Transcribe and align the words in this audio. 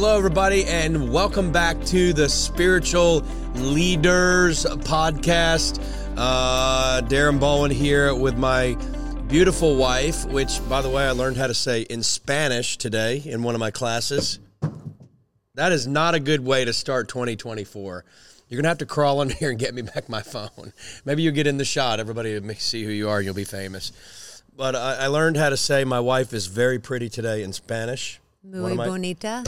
hello, 0.00 0.16
everybody, 0.16 0.64
and 0.66 1.12
welcome 1.12 1.50
back 1.50 1.76
to 1.84 2.12
the 2.12 2.28
Spiritual 2.28 3.24
Leaders 3.56 4.64
Podcast. 4.64 5.82
Uh, 6.16 7.00
Darrin 7.00 7.40
Baldwin 7.40 7.72
here 7.72 8.14
with 8.14 8.38
my 8.38 8.76
beautiful 9.26 9.74
wife, 9.74 10.24
which, 10.26 10.60
by 10.68 10.82
the 10.82 10.88
way, 10.88 11.04
I 11.04 11.10
learned 11.10 11.36
how 11.36 11.48
to 11.48 11.54
say 11.54 11.80
in 11.82 12.04
Spanish 12.04 12.78
today 12.78 13.20
in 13.26 13.42
one 13.42 13.56
of 13.56 13.58
my 13.58 13.72
classes. 13.72 14.38
That 15.56 15.72
is 15.72 15.88
not 15.88 16.14
a 16.14 16.20
good 16.20 16.44
way 16.44 16.64
to 16.64 16.72
start 16.72 17.08
2024. 17.08 18.04
You're 18.46 18.56
going 18.56 18.62
to 18.62 18.68
have 18.68 18.78
to 18.78 18.86
crawl 18.86 19.20
under 19.20 19.34
here 19.34 19.50
and 19.50 19.58
get 19.58 19.74
me 19.74 19.82
back 19.82 20.08
my 20.08 20.22
phone. 20.22 20.72
Maybe 21.04 21.22
you'll 21.22 21.34
get 21.34 21.48
in 21.48 21.56
the 21.56 21.64
shot. 21.64 21.98
Everybody 21.98 22.38
will 22.38 22.54
see 22.54 22.84
who 22.84 22.92
you 22.92 23.08
are 23.08 23.20
you'll 23.20 23.34
be 23.34 23.42
famous. 23.42 23.90
But 24.56 24.76
I, 24.76 24.94
I 24.94 25.06
learned 25.08 25.36
how 25.36 25.50
to 25.50 25.56
say 25.56 25.82
my 25.82 25.98
wife 25.98 26.32
is 26.32 26.46
very 26.46 26.78
pretty 26.78 27.08
today 27.08 27.42
in 27.42 27.52
Spanish. 27.52 28.20
Muy 28.44 28.76
bonita. 28.76 29.42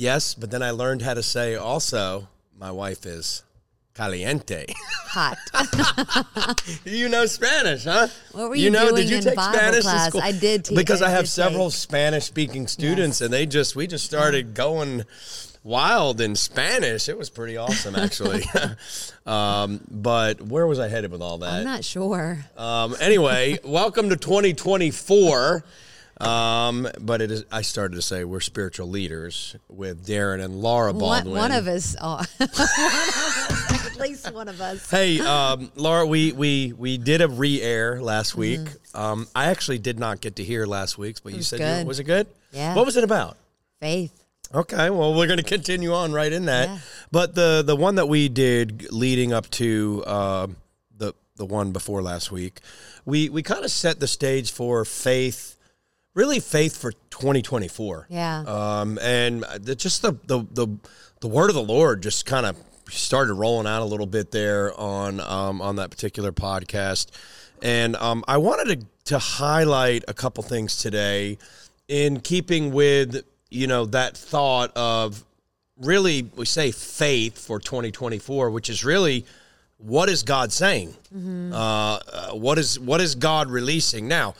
Yes, 0.00 0.32
but 0.32 0.50
then 0.50 0.62
I 0.62 0.70
learned 0.70 1.02
how 1.02 1.12
to 1.12 1.22
say 1.22 1.56
also 1.56 2.26
my 2.58 2.70
wife 2.70 3.04
is 3.04 3.42
caliente. 3.92 4.64
Hot. 5.08 5.36
you 6.86 7.10
know 7.10 7.26
Spanish, 7.26 7.84
huh? 7.84 8.08
What 8.32 8.48
were 8.48 8.54
you 8.54 8.64
you 8.64 8.70
know, 8.70 8.88
doing 8.88 8.94
did 8.94 9.10
you 9.10 9.16
in 9.18 9.22
take 9.22 9.36
Bible 9.36 9.58
Spanish 9.58 9.82
class? 9.82 10.16
I 10.16 10.32
did 10.32 10.70
because 10.74 11.02
I, 11.02 11.08
I 11.08 11.10
have 11.10 11.28
several. 11.28 11.70
Spanish 11.70 12.24
speaking 12.24 12.66
students, 12.66 13.20
and 13.20 13.30
they 13.30 13.44
just 13.44 13.76
we 13.76 13.86
just 13.86 14.06
started 14.06 14.54
going 14.54 15.04
wild 15.64 16.22
in 16.22 16.34
Spanish. 16.34 17.10
It 17.10 17.18
was 17.18 17.28
pretty 17.28 17.58
awesome, 17.58 17.94
actually. 17.94 18.44
um, 19.26 19.82
but 19.90 20.40
where 20.40 20.66
was 20.66 20.78
I 20.78 20.88
headed 20.88 21.12
with 21.12 21.20
all 21.20 21.36
that? 21.36 21.52
I'm 21.52 21.64
not 21.64 21.84
sure. 21.84 22.38
Um, 22.56 22.96
anyway, 23.02 23.58
welcome 23.64 24.08
to 24.08 24.16
2024. 24.16 25.62
Um, 26.20 26.88
but 27.00 27.22
it 27.22 27.30
is. 27.30 27.44
I 27.50 27.62
started 27.62 27.94
to 27.96 28.02
say 28.02 28.24
we're 28.24 28.40
spiritual 28.40 28.88
leaders 28.88 29.56
with 29.68 30.04
Darrin 30.06 30.40
and 30.40 30.60
Laura 30.60 30.92
Baldwin. 30.92 31.34
one 31.34 31.52
of 31.52 31.66
us. 31.66 31.96
Oh, 32.00 32.16
one 32.36 32.48
of 32.50 32.60
us. 32.60 33.86
At 33.86 33.96
least 34.00 34.32
one 34.32 34.48
of 34.48 34.60
us. 34.60 34.90
Hey, 34.90 35.20
um, 35.20 35.70
Laura, 35.76 36.06
we 36.06 36.32
we 36.32 36.74
we 36.76 36.98
did 36.98 37.22
a 37.22 37.28
re-air 37.28 38.00
last 38.02 38.36
week. 38.36 38.60
Um, 38.94 39.26
I 39.34 39.46
actually 39.46 39.78
did 39.78 39.98
not 39.98 40.20
get 40.20 40.36
to 40.36 40.44
hear 40.44 40.66
last 40.66 40.98
week's, 40.98 41.20
but 41.20 41.32
you 41.32 41.42
said 41.42 41.80
you, 41.80 41.86
was 41.86 42.00
it 42.00 42.04
good? 42.04 42.26
Yeah. 42.52 42.74
What 42.74 42.86
was 42.86 42.96
it 42.96 43.04
about? 43.04 43.36
Faith. 43.80 44.16
Okay, 44.52 44.90
well, 44.90 45.14
we're 45.14 45.28
going 45.28 45.38
to 45.38 45.44
continue 45.44 45.94
on 45.94 46.12
right 46.12 46.32
in 46.32 46.46
that. 46.46 46.68
Yeah. 46.68 46.78
But 47.12 47.34
the 47.34 47.62
the 47.64 47.76
one 47.76 47.94
that 47.94 48.06
we 48.06 48.28
did 48.28 48.90
leading 48.90 49.32
up 49.32 49.48
to 49.50 50.02
uh, 50.06 50.46
the 50.96 51.14
the 51.36 51.46
one 51.46 51.70
before 51.70 52.02
last 52.02 52.32
week, 52.32 52.58
we 53.04 53.28
we 53.28 53.42
kind 53.44 53.64
of 53.64 53.70
set 53.70 54.00
the 54.00 54.08
stage 54.08 54.50
for 54.50 54.84
faith, 54.84 55.56
really 56.14 56.40
faith 56.40 56.76
for 56.76 56.92
2024. 56.92 58.06
Yeah. 58.08 58.44
Um, 58.46 58.98
and 59.00 59.44
the, 59.58 59.74
just 59.74 60.02
the, 60.02 60.12
the 60.26 60.46
the 60.52 60.68
the 61.20 61.28
word 61.28 61.50
of 61.50 61.54
the 61.54 61.62
Lord 61.62 62.02
just 62.02 62.26
kind 62.26 62.46
of 62.46 62.56
started 62.88 63.34
rolling 63.34 63.66
out 63.66 63.82
a 63.82 63.84
little 63.84 64.06
bit 64.06 64.30
there 64.30 64.78
on 64.78 65.20
um, 65.20 65.60
on 65.60 65.76
that 65.76 65.90
particular 65.90 66.32
podcast, 66.32 67.08
and 67.62 67.96
um, 67.96 68.24
I 68.26 68.38
wanted 68.38 68.80
to 68.80 68.86
to 69.12 69.18
highlight 69.18 70.04
a 70.08 70.14
couple 70.14 70.42
things 70.42 70.76
today, 70.76 71.38
in 71.88 72.20
keeping 72.20 72.72
with 72.72 73.24
you 73.50 73.66
know 73.66 73.86
that 73.86 74.16
thought 74.16 74.72
of 74.76 75.24
really 75.78 76.30
we 76.36 76.44
say 76.46 76.70
faith 76.70 77.38
for 77.38 77.58
2024, 77.60 78.50
which 78.50 78.68
is 78.70 78.84
really 78.84 79.24
what 79.78 80.08
is 80.08 80.22
God 80.22 80.52
saying? 80.52 80.94
Uh, 81.14 81.56
uh, 81.56 82.30
what 82.32 82.58
is 82.58 82.78
what 82.78 83.00
is 83.00 83.14
God 83.14 83.50
releasing 83.50 84.08
now? 84.08 84.34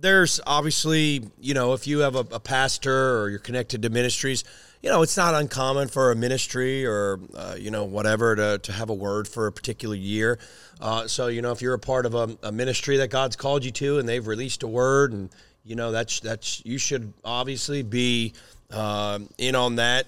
There's 0.00 0.40
obviously 0.46 1.28
you 1.40 1.54
know 1.54 1.72
if 1.72 1.86
you 1.86 2.00
have 2.00 2.16
a, 2.16 2.26
a 2.32 2.40
pastor 2.40 3.20
or 3.20 3.30
you're 3.30 3.38
connected 3.38 3.82
to 3.82 3.90
ministries, 3.90 4.44
you 4.82 4.90
know 4.90 5.02
it's 5.02 5.16
not 5.16 5.34
uncommon 5.34 5.88
for 5.88 6.10
a 6.10 6.16
ministry 6.16 6.84
or 6.84 7.20
uh, 7.34 7.56
you 7.58 7.70
know 7.70 7.84
whatever 7.84 8.34
to 8.34 8.58
to 8.58 8.72
have 8.72 8.90
a 8.90 8.94
word 8.94 9.28
for 9.28 9.46
a 9.46 9.52
particular 9.52 9.94
year. 9.94 10.38
Uh, 10.80 11.06
so 11.06 11.28
you 11.28 11.42
know 11.42 11.52
if 11.52 11.62
you're 11.62 11.74
a 11.74 11.78
part 11.78 12.06
of 12.06 12.14
a, 12.14 12.36
a 12.42 12.52
ministry 12.52 12.96
that 12.98 13.08
God's 13.08 13.36
called 13.36 13.64
you 13.64 13.70
to 13.72 13.98
and 13.98 14.08
they've 14.08 14.26
released 14.26 14.62
a 14.62 14.68
word 14.68 15.12
and 15.12 15.30
you 15.64 15.76
know 15.76 15.92
that's 15.92 16.20
that's 16.20 16.64
you 16.64 16.78
should 16.78 17.12
obviously 17.24 17.82
be 17.82 18.32
um 18.70 19.28
in 19.38 19.54
on 19.54 19.76
that. 19.76 20.06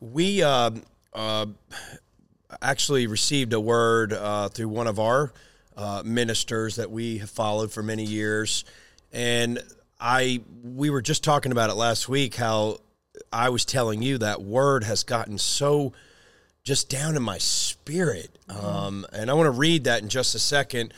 We 0.00 0.42
uh, 0.42 0.72
uh, 1.14 1.46
actually 2.60 3.06
received 3.06 3.52
a 3.52 3.60
word 3.60 4.12
uh, 4.12 4.48
through 4.48 4.68
one 4.68 4.88
of 4.88 4.98
our 4.98 5.32
uh, 5.76 6.02
ministers 6.04 6.76
that 6.76 6.90
we 6.90 7.18
have 7.18 7.30
followed 7.30 7.72
for 7.72 7.82
many 7.82 8.04
years, 8.04 8.64
and 9.12 9.62
I 10.00 10.40
we 10.62 10.90
were 10.90 11.02
just 11.02 11.22
talking 11.24 11.52
about 11.52 11.70
it 11.70 11.74
last 11.74 12.08
week. 12.08 12.34
How 12.36 12.78
I 13.32 13.48
was 13.50 13.64
telling 13.64 14.02
you 14.02 14.18
that 14.18 14.42
word 14.42 14.84
has 14.84 15.04
gotten 15.04 15.38
so 15.38 15.92
just 16.64 16.88
down 16.88 17.16
in 17.16 17.22
my 17.22 17.38
spirit, 17.38 18.30
um, 18.48 19.04
and 19.12 19.30
I 19.30 19.34
want 19.34 19.46
to 19.46 19.50
read 19.58 19.84
that 19.84 20.02
in 20.02 20.08
just 20.08 20.34
a 20.34 20.38
second. 20.38 20.94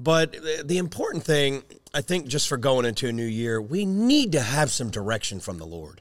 But 0.00 0.36
the 0.64 0.78
important 0.78 1.24
thing, 1.24 1.62
I 1.92 2.02
think, 2.02 2.28
just 2.28 2.46
for 2.48 2.56
going 2.56 2.86
into 2.86 3.08
a 3.08 3.12
new 3.12 3.24
year, 3.24 3.60
we 3.60 3.84
need 3.84 4.32
to 4.32 4.40
have 4.40 4.70
some 4.70 4.90
direction 4.90 5.40
from 5.40 5.58
the 5.58 5.66
Lord. 5.66 6.00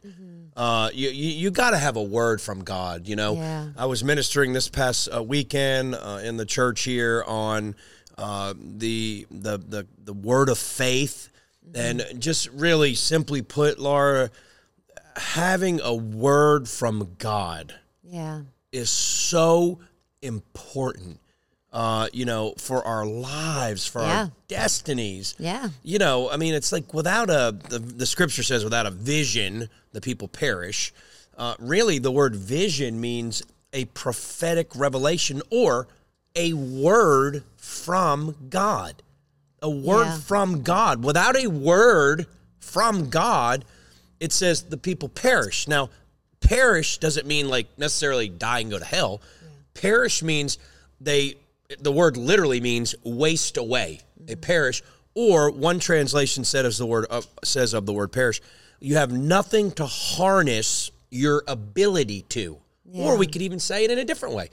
Uh, 0.56 0.90
you 0.94 1.10
you, 1.10 1.30
you 1.32 1.52
got 1.52 1.72
to 1.72 1.78
have 1.78 1.96
a 1.96 2.04
word 2.04 2.40
from 2.42 2.64
God. 2.64 3.08
You 3.08 3.16
know, 3.16 3.36
Yeah. 3.36 3.70
I 3.78 3.86
was 3.86 4.04
ministering 4.04 4.54
this 4.54 4.68
past 4.70 5.08
uh, 5.14 5.24
weekend 5.24 5.96
uh, 5.96 6.20
in 6.24 6.38
the 6.38 6.46
church 6.46 6.82
here 6.84 7.24
on 7.28 7.76
uh, 8.18 8.54
the, 8.58 9.26
the 9.32 9.58
the 9.58 9.88
the 10.04 10.14
word 10.14 10.50
of 10.50 10.58
faith, 10.58 11.30
and 11.76 12.04
just 12.20 12.50
really 12.50 12.96
simply 12.96 13.42
put, 13.42 13.80
Laura, 13.80 14.30
having 15.16 15.80
a 15.82 15.94
word 15.94 16.68
from 16.70 17.16
God 17.18 17.74
Yeah. 18.04 18.42
is 18.72 18.90
so 18.90 19.80
important. 20.22 21.20
Uh, 21.74 22.08
you 22.14 22.26
know, 22.26 22.54
for 22.58 22.84
our 22.88 23.06
lives, 23.06 23.86
for 23.86 24.02
Yeah. 24.02 24.20
our 24.20 24.32
destinies. 24.48 25.36
Yeah. 25.38 25.70
You 25.84 26.00
know, 26.00 26.30
I 26.30 26.38
mean, 26.38 26.54
it's 26.54 26.72
like 26.72 26.94
without 26.94 27.30
a 27.30 27.56
the, 27.70 27.78
the 27.80 28.06
scripture 28.06 28.42
says 28.42 28.64
without 28.64 28.86
a 28.86 28.92
vision, 28.92 29.70
the 29.92 30.02
people 30.02 30.28
perish. 30.28 30.94
Uh, 31.38 31.56
really, 31.60 32.00
the 32.00 32.12
word 32.12 32.36
vision 32.36 33.00
means 33.02 33.44
a 33.74 33.86
prophetic 33.86 34.76
revelation 34.76 35.42
or 35.52 35.88
a 36.36 36.54
word 36.54 37.44
from 37.58 38.48
God. 38.50 39.04
A 39.62 39.70
word 39.70 40.06
Yeah. 40.06 40.20
from 40.20 40.62
God. 40.62 41.04
Without 41.04 41.36
a 41.36 41.48
word 41.48 42.28
from 42.60 43.10
God, 43.10 43.66
it 44.20 44.32
says 44.32 44.64
the 44.64 44.78
people 44.78 45.10
perish. 45.10 45.68
Now, 45.68 45.90
perish 46.42 46.98
doesn't 46.98 47.28
mean 47.28 47.50
like 47.50 47.68
necessarily 47.78 48.30
die 48.30 48.60
and 48.60 48.72
go 48.72 48.80
to 48.80 48.86
hell. 48.86 49.22
Perish 49.74 50.22
means 50.24 50.58
they 51.02 51.36
the 51.80 51.92
word 51.92 52.18
literally 52.18 52.62
means 52.62 52.96
waste 53.04 53.58
away. 53.58 54.02
They 54.20 54.34
mm-hmm. 54.34 54.42
perish. 54.42 54.84
Or 55.16 55.50
one 55.50 55.80
translation 55.80 56.44
said 56.44 56.66
as 56.66 56.78
the 56.78 56.86
word 56.86 57.06
of, 57.06 57.28
says 57.44 57.74
of 57.74 57.86
the 57.86 57.94
word 57.94 58.12
perish, 58.12 58.40
you 58.80 58.96
have 58.96 59.12
nothing 59.12 59.72
to 59.72 59.86
harness 59.86 60.92
your 61.10 61.44
ability 61.48 62.22
to. 62.30 62.60
Or 62.94 63.18
we 63.18 63.28
could 63.28 63.42
even 63.42 63.60
say 63.60 63.84
it 63.84 63.92
in 63.92 63.98
a 64.00 64.06
different 64.06 64.36
way. 64.36 64.50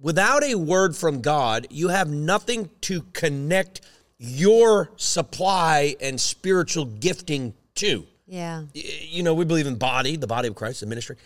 Without 0.00 0.42
a 0.42 0.54
word 0.54 0.96
from 0.96 1.20
God, 1.20 1.66
you 1.70 1.88
have 1.88 2.08
nothing 2.08 2.70
to 2.82 3.02
connect 3.12 3.80
your 4.18 4.90
supply 4.96 5.96
and 6.00 6.20
spiritual 6.20 6.84
gifting 6.84 7.54
too. 7.74 8.06
Yeah. 8.26 8.64
you 8.74 9.22
know, 9.22 9.34
we 9.34 9.44
believe 9.44 9.66
in 9.66 9.76
body, 9.76 10.16
the 10.16 10.26
body 10.26 10.48
of 10.48 10.54
Christ, 10.54 10.80
the 10.80 10.86
ministry. 10.86 11.16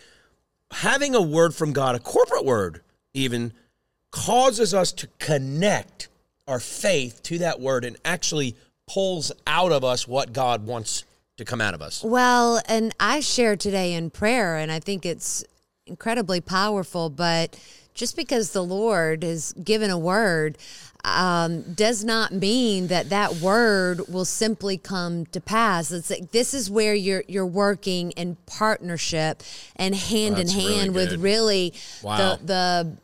Having 0.71 1.15
a 1.15 1.21
word 1.21 1.55
from 1.55 1.73
God, 1.73 1.95
a 1.95 1.99
corporate 1.99 2.45
word, 2.45 2.81
even 3.13 3.53
causes 4.11 4.73
us 4.73 4.91
to 4.93 5.07
connect 5.19 6.09
our 6.47 6.59
faith 6.59 7.23
to 7.23 7.39
that 7.39 7.59
word 7.59 7.85
and 7.85 7.97
actually 8.05 8.55
pulls 8.87 9.31
out 9.47 9.71
of 9.71 9.83
us 9.83 10.07
what 10.07 10.33
God 10.33 10.65
wants 10.65 11.05
to 11.37 11.45
come 11.45 11.61
out 11.61 11.73
of 11.73 11.81
us. 11.81 12.03
Well, 12.03 12.61
and 12.67 12.93
I 12.99 13.21
share 13.21 13.55
today 13.55 13.93
in 13.93 14.09
prayer, 14.09 14.57
and 14.57 14.71
I 14.71 14.79
think 14.79 15.05
it's 15.05 15.43
incredibly 15.87 16.41
powerful. 16.41 17.09
But 17.09 17.59
just 17.93 18.15
because 18.15 18.51
the 18.51 18.63
Lord 18.63 19.23
has 19.23 19.53
given 19.53 19.89
a 19.89 19.97
word 19.97 20.57
um, 21.03 21.73
does 21.73 22.03
not 22.03 22.31
mean 22.31 22.87
that 22.87 23.09
that 23.09 23.35
word 23.35 24.01
will 24.07 24.25
simply 24.25 24.77
come 24.77 25.25
to 25.27 25.41
pass. 25.41 25.91
It's 25.91 26.09
like 26.09 26.31
this 26.31 26.53
is 26.53 26.69
where 26.69 26.93
you're 26.93 27.23
you're 27.27 27.45
working 27.45 28.11
in 28.11 28.37
partnership 28.45 29.41
and 29.75 29.95
hand 29.95 30.37
That's 30.37 30.53
in 30.53 30.57
really 30.59 30.75
hand 30.75 30.95
with 30.95 31.19
really 31.19 31.73
Wow. 32.03 32.37
the 32.37 32.45
the 32.45 32.97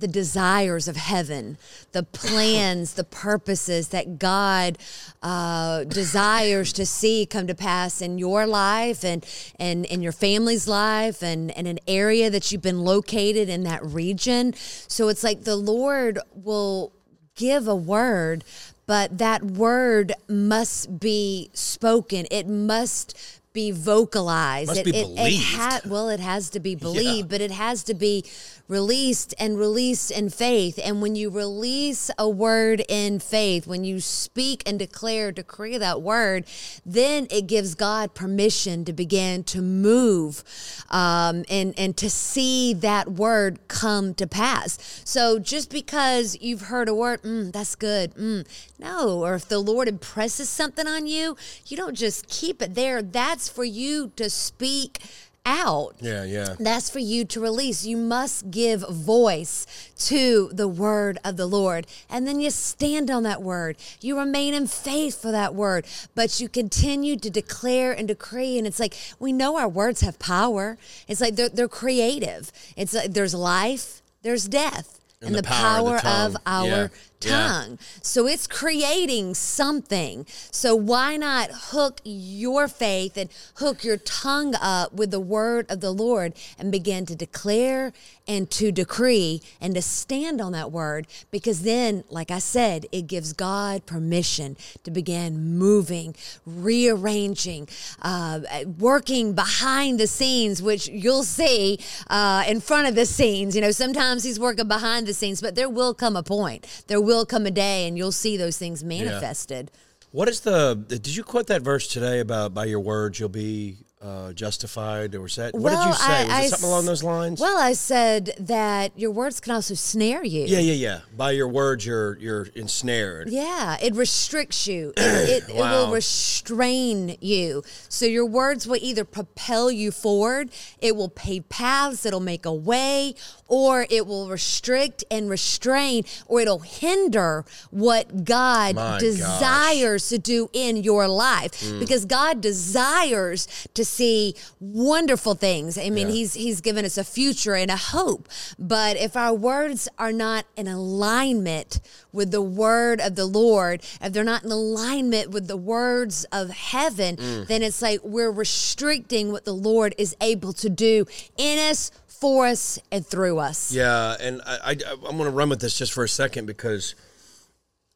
the 0.00 0.08
desires 0.08 0.88
of 0.88 0.96
heaven, 0.96 1.58
the 1.92 2.02
plans, 2.02 2.94
the 2.94 3.04
purposes 3.04 3.88
that 3.88 4.18
God 4.18 4.78
uh, 5.22 5.84
desires 5.84 6.72
to 6.74 6.86
see 6.86 7.26
come 7.26 7.46
to 7.46 7.54
pass 7.54 8.00
in 8.00 8.18
your 8.18 8.46
life 8.46 9.04
and, 9.04 9.24
and 9.58 9.84
in 9.86 10.02
your 10.02 10.12
family's 10.12 10.68
life 10.68 11.22
and, 11.22 11.50
and 11.56 11.66
an 11.66 11.78
area 11.86 12.30
that 12.30 12.50
you've 12.50 12.62
been 12.62 12.80
located 12.80 13.48
in 13.48 13.64
that 13.64 13.84
region. 13.84 14.54
So 14.56 15.08
it's 15.08 15.24
like 15.24 15.44
the 15.44 15.56
Lord 15.56 16.18
will 16.34 16.92
give 17.34 17.68
a 17.68 17.76
word, 17.76 18.44
but 18.86 19.18
that 19.18 19.42
word 19.42 20.12
must 20.28 20.98
be 20.98 21.50
spoken. 21.52 22.26
It 22.30 22.48
must 22.48 23.37
be 23.58 23.72
vocalized. 23.72 24.68
Must 24.68 24.80
it, 24.80 24.84
be 24.84 24.96
it, 24.96 25.02
believed. 25.02 25.44
ha- 25.56 25.80
well, 25.84 26.08
it 26.10 26.20
has 26.20 26.48
to 26.50 26.60
be 26.60 26.74
believed, 26.88 27.28
but 27.28 27.40
it 27.40 27.50
has 27.50 27.82
to 27.84 27.94
be 27.94 28.24
released 28.68 29.34
and 29.38 29.58
released 29.58 30.10
in 30.10 30.28
faith. 30.28 30.78
And 30.84 31.02
when 31.02 31.16
you 31.16 31.30
release 31.30 32.10
a 32.18 32.28
word 32.28 32.84
in 32.88 33.18
faith, 33.18 33.66
when 33.66 33.82
you 33.82 33.98
speak 33.98 34.62
and 34.66 34.78
declare, 34.78 35.32
decree 35.32 35.78
that 35.78 36.02
word, 36.02 36.44
then 36.84 37.26
it 37.30 37.46
gives 37.46 37.74
God 37.74 38.14
permission 38.14 38.84
to 38.84 38.92
begin 38.92 39.42
to 39.44 39.60
move 39.60 40.44
um, 40.90 41.44
and 41.50 41.74
and 41.78 41.96
to 41.96 42.08
see 42.10 42.74
that 42.74 43.10
word 43.10 43.58
come 43.68 44.14
to 44.14 44.26
pass. 44.26 45.02
So 45.04 45.38
just 45.38 45.70
because 45.70 46.36
you've 46.40 46.62
heard 46.62 46.88
a 46.88 46.94
word, 46.94 47.22
mm, 47.22 47.52
that's 47.52 47.74
good. 47.74 48.14
Mm, 48.14 48.46
no, 48.78 49.24
or 49.24 49.34
if 49.34 49.48
the 49.48 49.58
Lord 49.58 49.88
impresses 49.88 50.48
something 50.48 50.86
on 50.86 51.06
you, 51.06 51.36
you 51.66 51.76
don't 51.76 51.94
just 51.94 52.28
keep 52.28 52.60
it 52.62 52.74
there. 52.74 53.02
That's 53.02 53.47
for 53.48 53.64
you 53.64 54.12
to 54.16 54.28
speak 54.30 55.00
out. 55.48 55.94
Yeah, 56.00 56.24
yeah. 56.24 56.54
That's 56.60 56.90
for 56.90 56.98
you 56.98 57.24
to 57.24 57.40
release. 57.40 57.84
You 57.84 57.96
must 57.96 58.50
give 58.50 58.86
voice 58.88 59.66
to 59.98 60.50
the 60.52 60.68
word 60.68 61.18
of 61.24 61.36
the 61.36 61.46
Lord. 61.46 61.86
And 62.10 62.26
then 62.26 62.38
you 62.40 62.50
stand 62.50 63.10
on 63.10 63.22
that 63.22 63.42
word. 63.42 63.76
You 64.00 64.18
remain 64.18 64.52
in 64.54 64.66
faith 64.66 65.20
for 65.20 65.32
that 65.32 65.54
word, 65.54 65.86
but 66.14 66.38
you 66.38 66.48
continue 66.48 67.16
to 67.16 67.30
declare 67.30 67.92
and 67.92 68.06
decree. 68.06 68.58
And 68.58 68.66
it's 68.66 68.78
like 68.78 68.94
we 69.18 69.32
know 69.32 69.56
our 69.56 69.68
words 69.68 70.02
have 70.02 70.18
power. 70.18 70.76
It's 71.08 71.20
like 71.20 71.36
they're, 71.36 71.48
they're 71.48 71.68
creative. 71.68 72.52
It's 72.76 72.92
like 72.92 73.12
there's 73.14 73.34
life, 73.34 74.02
there's 74.22 74.46
death. 74.46 74.96
And, 75.20 75.34
the, 75.34 75.42
power, 75.42 75.96
of, 76.06 76.36
our 76.46 76.64
Yeah, 76.64 76.88
yeah. 77.20 77.48
tongue. 77.48 77.78
So 78.02 78.26
it's 78.26 78.46
creating 78.46 79.34
something. 79.34 80.26
So 80.50 80.74
why 80.74 81.16
not 81.16 81.50
hook 81.52 82.00
your 82.04 82.68
faith 82.68 83.16
and 83.16 83.30
hook 83.56 83.84
your 83.84 83.96
tongue 83.96 84.54
up 84.60 84.92
with 84.92 85.10
the 85.10 85.20
word 85.20 85.66
of 85.70 85.80
the 85.80 85.90
Lord 85.90 86.34
and 86.58 86.70
begin 86.70 87.06
to 87.06 87.16
declare 87.16 87.92
and 88.26 88.50
to 88.50 88.70
decree 88.70 89.40
and 89.60 89.74
to 89.74 89.82
stand 89.82 90.40
on 90.40 90.52
that 90.52 90.70
word? 90.70 91.06
Because 91.30 91.62
then, 91.62 92.04
like 92.10 92.30
I 92.30 92.38
said, 92.38 92.86
it 92.92 93.06
gives 93.06 93.32
God 93.32 93.86
permission 93.86 94.56
to 94.84 94.90
begin 94.90 95.58
moving, 95.58 96.14
rearranging, 96.46 97.68
uh, 98.02 98.40
working 98.78 99.34
behind 99.34 99.98
the 99.98 100.06
scenes, 100.06 100.62
which 100.62 100.88
you'll 100.88 101.24
see 101.24 101.78
uh, 102.08 102.44
in 102.46 102.60
front 102.60 102.88
of 102.88 102.94
the 102.94 103.06
scenes. 103.06 103.54
You 103.54 103.62
know, 103.62 103.70
sometimes 103.70 104.24
He's 104.24 104.38
working 104.38 104.68
behind 104.68 105.06
the 105.06 105.14
scenes, 105.14 105.40
but 105.40 105.54
there 105.54 105.68
will 105.68 105.94
come 105.94 106.16
a 106.16 106.22
point. 106.22 106.84
There 106.86 107.00
will 107.08 107.24
come 107.24 107.46
a 107.46 107.50
day, 107.50 107.88
and 107.88 107.96
you'll 107.96 108.12
see 108.12 108.36
those 108.36 108.58
things 108.58 108.84
manifested. 108.84 109.70
What 110.12 110.28
is 110.28 110.40
the? 110.40 110.74
Did 110.86 111.16
you 111.16 111.24
quote 111.24 111.46
that 111.46 111.62
verse 111.62 111.88
today 111.88 112.20
about 112.20 112.52
by 112.54 112.66
your 112.66 112.80
words 112.80 113.18
you'll 113.18 113.30
be 113.30 113.78
uh, 114.00 114.32
justified, 114.32 115.14
or 115.14 115.22
was 115.22 115.36
that? 115.36 115.54
What 115.54 115.70
did 115.70 115.84
you 115.86 115.92
say? 115.92 116.26
was 116.26 116.46
it 116.46 116.48
something 116.50 116.68
along 116.68 116.86
those 116.86 117.02
lines? 117.02 117.40
Well, 117.40 117.58
I 117.58 117.72
said 117.72 118.30
that 118.38 118.92
your 118.96 119.10
words 119.10 119.40
can 119.40 119.52
also 119.54 119.74
snare 119.74 120.24
you. 120.24 120.44
yeah, 120.44 120.60
yeah, 120.60 120.72
yeah. 120.72 121.00
By 121.16 121.32
your 121.32 121.48
words, 121.48 121.84
you're 121.84 122.16
you're 122.18 122.46
ensnared. 122.54 123.28
Yeah, 123.28 123.76
it 123.82 123.94
restricts 123.94 124.68
you. 124.68 124.92
It, 124.96 125.00
it, 125.48 125.48
it 125.48 125.56
will 125.56 125.92
restrain 125.92 127.16
you. 127.20 127.62
So 127.88 128.06
your 128.06 128.26
words 128.26 128.66
will 128.68 128.78
either 128.80 129.04
propel 129.04 129.70
you 129.70 129.90
forward, 129.90 130.50
it 130.80 130.94
will 130.94 131.08
pave 131.08 131.48
paths, 131.48 132.06
it'll 132.06 132.20
make 132.20 132.46
a 132.46 132.54
way, 132.54 133.14
or 133.48 133.86
it 133.90 134.06
will 134.06 134.28
restrict 134.28 135.02
and 135.10 135.28
restrain, 135.28 136.04
or 136.26 136.40
it'll 136.40 136.60
hinder 136.60 137.44
what 137.70 138.24
God 138.24 138.76
My 138.76 138.82
gosh. 138.82 139.00
desires 139.00 140.08
to 140.10 140.18
do 140.18 140.50
in 140.52 140.76
your 140.76 141.08
life. 141.08 141.60
Mm. 141.60 141.80
Because 141.80 142.04
God 142.04 142.40
desires 142.40 143.48
to 143.74 143.87
see 143.88 144.34
wonderful 144.60 145.34
things. 145.34 145.76
I 145.78 145.90
mean, 145.90 146.08
Yeah. 146.08 146.14
He's 146.14 146.34
He's 146.34 146.60
given 146.60 146.84
us 146.84 146.96
a 146.98 147.04
future 147.04 147.54
and 147.54 147.70
a 147.70 147.76
hope. 147.76 148.28
But 148.58 148.96
if 148.96 149.16
our 149.16 149.34
words 149.34 149.88
are 149.98 150.12
not 150.12 150.44
in 150.56 150.68
alignment 150.68 151.80
with 152.12 152.30
the 152.30 152.42
word 152.42 153.00
of 153.00 153.14
the 153.16 153.26
Lord, 153.26 153.82
if 154.00 154.12
they're 154.12 154.24
not 154.24 154.44
in 154.44 154.50
alignment 154.52 155.30
with 155.30 155.48
the 155.48 155.56
words 155.56 156.24
of 156.32 156.50
heaven, 156.50 157.16
Mm. 157.16 157.46
then 157.48 157.62
it's 157.62 157.80
like 157.82 158.00
we're 158.04 158.30
restricting 158.30 159.32
what 159.32 159.44
the 159.44 159.52
Lord 159.54 159.94
is 159.98 160.14
able 160.20 160.52
to 160.54 160.68
do 160.68 161.06
in 161.36 161.58
us, 161.70 161.90
for 162.06 162.46
us, 162.46 162.78
and 162.90 163.06
through 163.06 163.38
us. 163.38 163.72
Yeah, 163.72 164.16
and 164.20 164.42
I, 164.44 164.58
I 164.64 164.76
I'm 165.08 165.16
going 165.16 165.24
to 165.24 165.30
run 165.30 165.48
with 165.48 165.60
this 165.60 165.78
just 165.78 165.92
for 165.92 166.04
a 166.04 166.08
second 166.08 166.46
because 166.46 166.94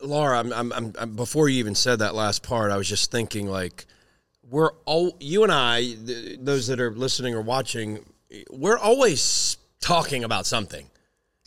Laura, 0.01 0.39
I'm, 0.39 0.53
I'm, 0.53 0.73
I'm, 0.73 0.93
I'm 0.99 1.17
before 1.17 1.49
you 1.49 1.59
even 1.59 1.75
said 1.75 1.99
that 2.01 2.15
last 2.15 2.43
part, 2.43 2.71
I 2.73 2.77
was 2.77 2.89
just 2.89 3.11
thinking 3.11 3.47
like 3.49 3.87
we're 4.53 4.73
all 4.85 5.17
you 5.19 5.43
and 5.45 5.51
I, 5.51 5.81
th- 5.81 6.39
those 6.41 6.67
that 6.67 6.79
are 6.79 6.91
listening 6.91 7.35
or 7.35 7.41
watching, 7.41 8.05
we're 8.51 8.77
always 8.77 9.57
talking 9.81 10.25
about 10.25 10.47
something. 10.47 10.89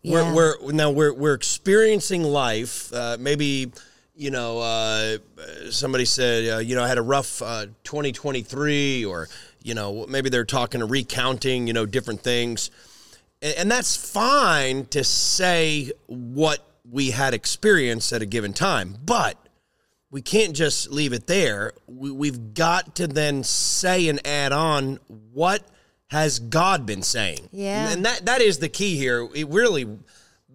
Yeah. 0.02 0.34
We're, 0.34 0.56
we're 0.60 0.72
now 0.74 0.90
we're 0.90 1.14
we're 1.14 1.36
experiencing 1.36 2.24
life. 2.24 2.92
Uh, 2.92 3.18
maybe 3.20 3.72
you 4.16 4.32
know 4.32 4.60
uh, 4.60 5.18
somebody 5.70 6.06
said 6.06 6.56
uh, 6.56 6.58
you 6.58 6.76
know 6.76 6.84
I 6.84 6.88
had 6.88 6.98
a 6.98 7.04
rough 7.04 7.42
uh, 7.44 7.68
2023, 7.84 9.06
or 9.06 9.30
you 9.62 9.76
know 9.76 10.08
maybe 10.10 10.30
they're 10.30 10.44
talking 10.44 10.82
or 10.82 10.88
recounting 10.88 11.68
you 11.68 11.74
know 11.74 11.86
different 11.86 12.22
things, 12.22 12.72
and, 13.42 13.56
and 13.58 13.72
that's 13.72 13.96
fine 13.96 14.88
to 14.88 15.04
say 15.04 15.92
what 16.08 16.68
we 16.92 17.12
had 17.12 17.36
experienced 17.36 18.14
at 18.14 18.24
a 18.24 18.26
given 18.26 18.54
time, 18.54 18.96
but 19.06 19.38
we 20.16 20.22
can't 20.22 20.56
just 20.56 20.90
leave 20.92 21.12
it 21.12 21.28
there. 21.28 21.74
We, 21.88 22.10
we've 22.10 22.54
got 22.54 22.96
to 22.96 23.06
then 23.06 23.44
say 23.44 24.08
and 24.08 24.26
add 24.26 24.54
on 24.54 24.98
what 25.34 25.62
has 26.08 26.40
God 26.40 26.86
been 26.86 27.02
saying. 27.02 27.50
Yeah. 27.52 27.90
And 27.92 28.06
that 28.06 28.26
that 28.26 28.40
is 28.40 28.60
the 28.60 28.70
key 28.70 28.96
here. 28.96 29.28
It 29.36 29.50
really 29.50 29.84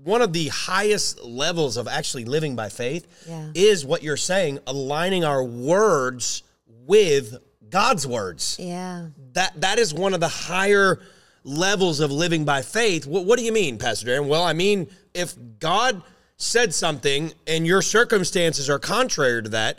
one 0.02 0.22
of 0.22 0.32
the 0.32 0.48
highest 0.48 1.22
levels 1.22 1.76
of 1.76 1.88
actually 1.88 2.24
living 2.24 2.56
by 2.56 2.70
faith 2.70 3.06
Yeah. 3.28 3.50
is 3.54 3.84
what 3.84 4.02
you're 4.02 4.16
saying, 4.16 4.60
aligning 4.66 5.24
our 5.24 5.44
words 5.44 6.42
with 6.66 7.36
God's 7.68 8.06
words. 8.06 8.56
Yeah. 8.58 9.08
That 9.34 9.60
that 9.60 9.78
is 9.78 9.92
one 9.92 10.14
of 10.14 10.20
the 10.20 10.28
higher 10.28 11.00
levels 11.44 12.00
of 12.00 12.10
living 12.10 12.46
by 12.46 12.62
faith. 12.62 13.06
What, 13.06 13.26
what 13.26 13.38
do 13.38 13.44
you 13.44 13.52
mean, 13.52 13.76
Pastor 13.76 14.06
Darrin? 14.06 14.26
Well, 14.26 14.42
I 14.42 14.54
mean, 14.54 14.88
if 15.12 15.34
God 15.58 16.02
said 16.40 16.72
something 16.74 17.32
and 17.46 17.66
your 17.66 17.82
circumstances 17.82 18.70
are 18.70 18.78
contrary 18.78 19.42
to 19.42 19.48
that, 19.50 19.78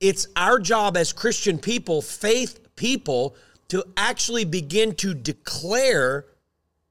it's 0.00 0.26
our 0.36 0.58
job 0.58 0.96
as 0.96 1.12
Christian 1.12 1.58
people, 1.58 2.00
faith 2.00 2.74
people, 2.76 3.36
to 3.68 3.84
actually 3.96 4.44
begin 4.46 4.94
to 4.96 5.12
declare 5.14 6.24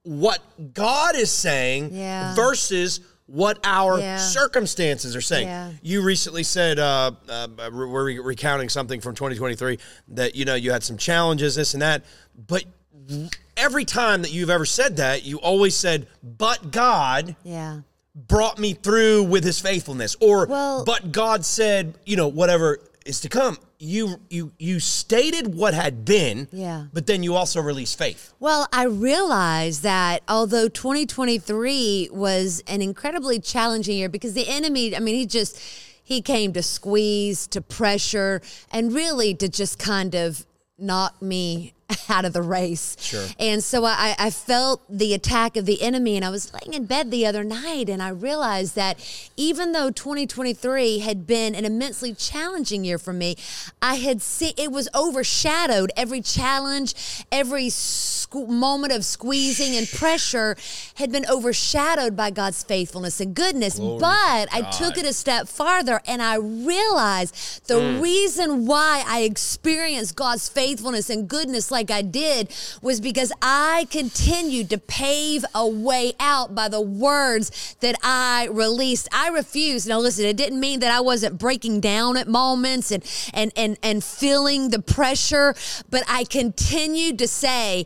what 0.04 0.40
God 0.74 1.16
is 1.16 1.32
saying 1.32 1.90
Yeah. 1.94 2.36
versus 2.36 3.00
what 3.26 3.58
our 3.64 4.00
Yeah. 4.00 4.18
circumstances 4.18 5.16
are 5.16 5.22
saying. 5.22 5.48
Yeah. 5.48 5.72
You 5.82 6.02
recently 6.04 6.44
said 6.44 6.78
uh, 6.80 7.12
uh, 7.28 7.48
we're 7.72 8.04
re- 8.04 8.20
recounting 8.20 8.70
something 8.70 9.02
from 9.02 9.16
2023 9.16 9.80
that 10.10 10.36
you 10.36 10.46
know 10.46 10.56
you 10.56 10.72
had 10.72 10.84
some 10.84 10.98
challenges, 10.98 11.56
this 11.56 11.74
and 11.74 11.82
that, 11.82 12.04
but 12.48 12.66
every 13.58 13.86
time 13.86 14.22
that 14.22 14.32
you've 14.32 14.50
ever 14.50 14.66
said 14.66 14.98
that, 14.98 15.24
you 15.24 15.40
always 15.40 15.76
said, 15.76 16.08
"But 16.24 16.72
God." 16.72 17.36
Yeah. 17.44 17.82
Brought 18.16 18.60
me 18.60 18.74
through 18.74 19.24
with 19.24 19.44
his 19.44 19.60
faithfulness. 19.60 20.16
Or 20.20 20.46
Well- 20.48 20.84
but 20.86 21.12
god 21.12 21.46
said 21.46 21.94
you 22.06 22.16
know 22.18 22.28
whatever 22.28 22.80
is 23.06 23.20
to 23.22 23.30
come. 23.30 23.58
You 23.80 24.20
you 24.30 24.52
you 24.60 24.80
stated 24.80 25.56
what 25.56 25.74
had 25.74 26.06
been 26.06 26.48
Yeah. 26.52 26.86
but 26.94 27.08
then 27.08 27.24
you 27.24 27.36
also 27.36 27.60
released 27.62 27.98
faith. 27.98 28.32
Well, 28.40 28.68
I 28.72 28.84
realized 28.84 29.82
that 29.84 30.22
although 30.28 30.68
2023 30.68 32.10
was 32.12 32.62
an 32.68 32.82
incredibly 32.82 33.40
challenging 33.40 33.98
year 33.98 34.10
because 34.10 34.34
the 34.34 34.48
enemy, 34.48 34.96
I 34.96 35.00
mean, 35.00 35.16
he 35.16 35.26
just 35.26 35.58
he 36.04 36.22
came 36.22 36.52
to 36.54 36.62
squeeze, 36.62 37.48
to 37.48 37.62
pressure, 37.62 38.42
and 38.72 38.94
really 38.94 39.34
to 39.36 39.48
just 39.48 39.80
kind 39.80 40.14
of 40.14 40.46
knock 40.78 41.22
me 41.22 41.74
out 42.10 42.26
of 42.26 42.34
the 42.34 42.42
race. 42.42 42.96
Sure. 43.00 43.26
And 43.40 43.64
so 43.64 43.86
I, 43.86 44.16
I 44.18 44.30
felt 44.30 44.82
the 44.90 45.14
attack 45.14 45.58
of 45.58 45.66
the 45.66 45.82
enemy, 45.82 46.16
and 46.16 46.26
I 46.26 46.30
was 46.30 46.52
laying 46.54 46.74
in 46.74 46.86
bed 46.86 47.12
the 47.12 47.26
other 47.26 47.44
night, 47.44 47.90
and 47.90 48.02
I 48.02 48.10
realized 48.10 48.76
that 48.76 49.00
even 49.38 49.72
though 49.72 49.90
2023 49.92 51.00
had 51.00 51.26
been 51.26 51.56
an 51.56 51.66
immensely 51.66 52.14
challenging 52.14 52.84
year 52.84 52.98
for 52.98 53.14
me, 53.14 53.36
I 53.82 53.96
had 53.96 54.22
seen 54.22 54.54
it 54.58 54.72
was 54.72 54.88
overshadowed. 54.94 55.92
Every 55.96 56.22
challenge, 56.22 56.94
every 57.32 57.68
sque- 57.68 58.48
moment 58.48 58.94
of 58.94 59.04
squeezing 59.06 59.76
and 59.76 59.88
pressure 59.90 60.56
had 60.96 61.12
been 61.12 61.26
overshadowed 61.30 62.16
by 62.16 62.30
God's 62.32 62.64
faithfulness 62.64 63.20
and 63.20 63.34
goodness. 63.36 63.80
but 63.80 64.48
I 64.54 64.70
took 64.78 64.98
it 64.98 65.06
a 65.06 65.14
step 65.14 65.48
farther, 65.48 66.02
and 66.06 66.22
I 66.22 66.36
realized 66.36 67.68
the 67.68 68.00
reason 68.02 68.66
why 68.66 69.04
I 69.08 69.22
experienced 69.22 70.16
God's 70.16 70.48
faithfulness 70.50 71.10
and 71.10 71.28
goodness 71.28 71.72
like 71.72 71.81
like 71.82 71.90
I 71.92 72.04
did 72.04 72.54
was 72.82 73.02
because 73.02 73.32
I 73.42 73.88
continued 73.90 74.70
to 74.70 74.78
pave 74.78 75.44
a 75.56 75.68
way 75.68 76.14
out 76.20 76.54
by 76.54 76.68
the 76.70 76.82
words 76.82 77.76
that 77.80 77.96
I 78.04 78.48
released. 78.52 79.08
I 79.12 79.30
refused. 79.30 79.88
Now 79.88 79.98
listen, 80.00 80.26
it 80.26 80.38
didn't 80.38 80.60
mean 80.60 80.80
that 80.82 80.92
I 80.92 81.02
wasn't 81.02 81.40
breaking 81.40 81.80
down 81.82 82.18
at 82.18 82.28
moments 82.28 82.92
and 82.92 83.04
and 83.34 83.52
and 83.56 83.78
and 83.82 84.04
feeling 84.04 84.70
the 84.70 84.80
pressure, 84.82 85.56
but 85.90 86.04
I 86.08 86.24
continued 86.26 87.18
to 87.20 87.28
say, 87.28 87.86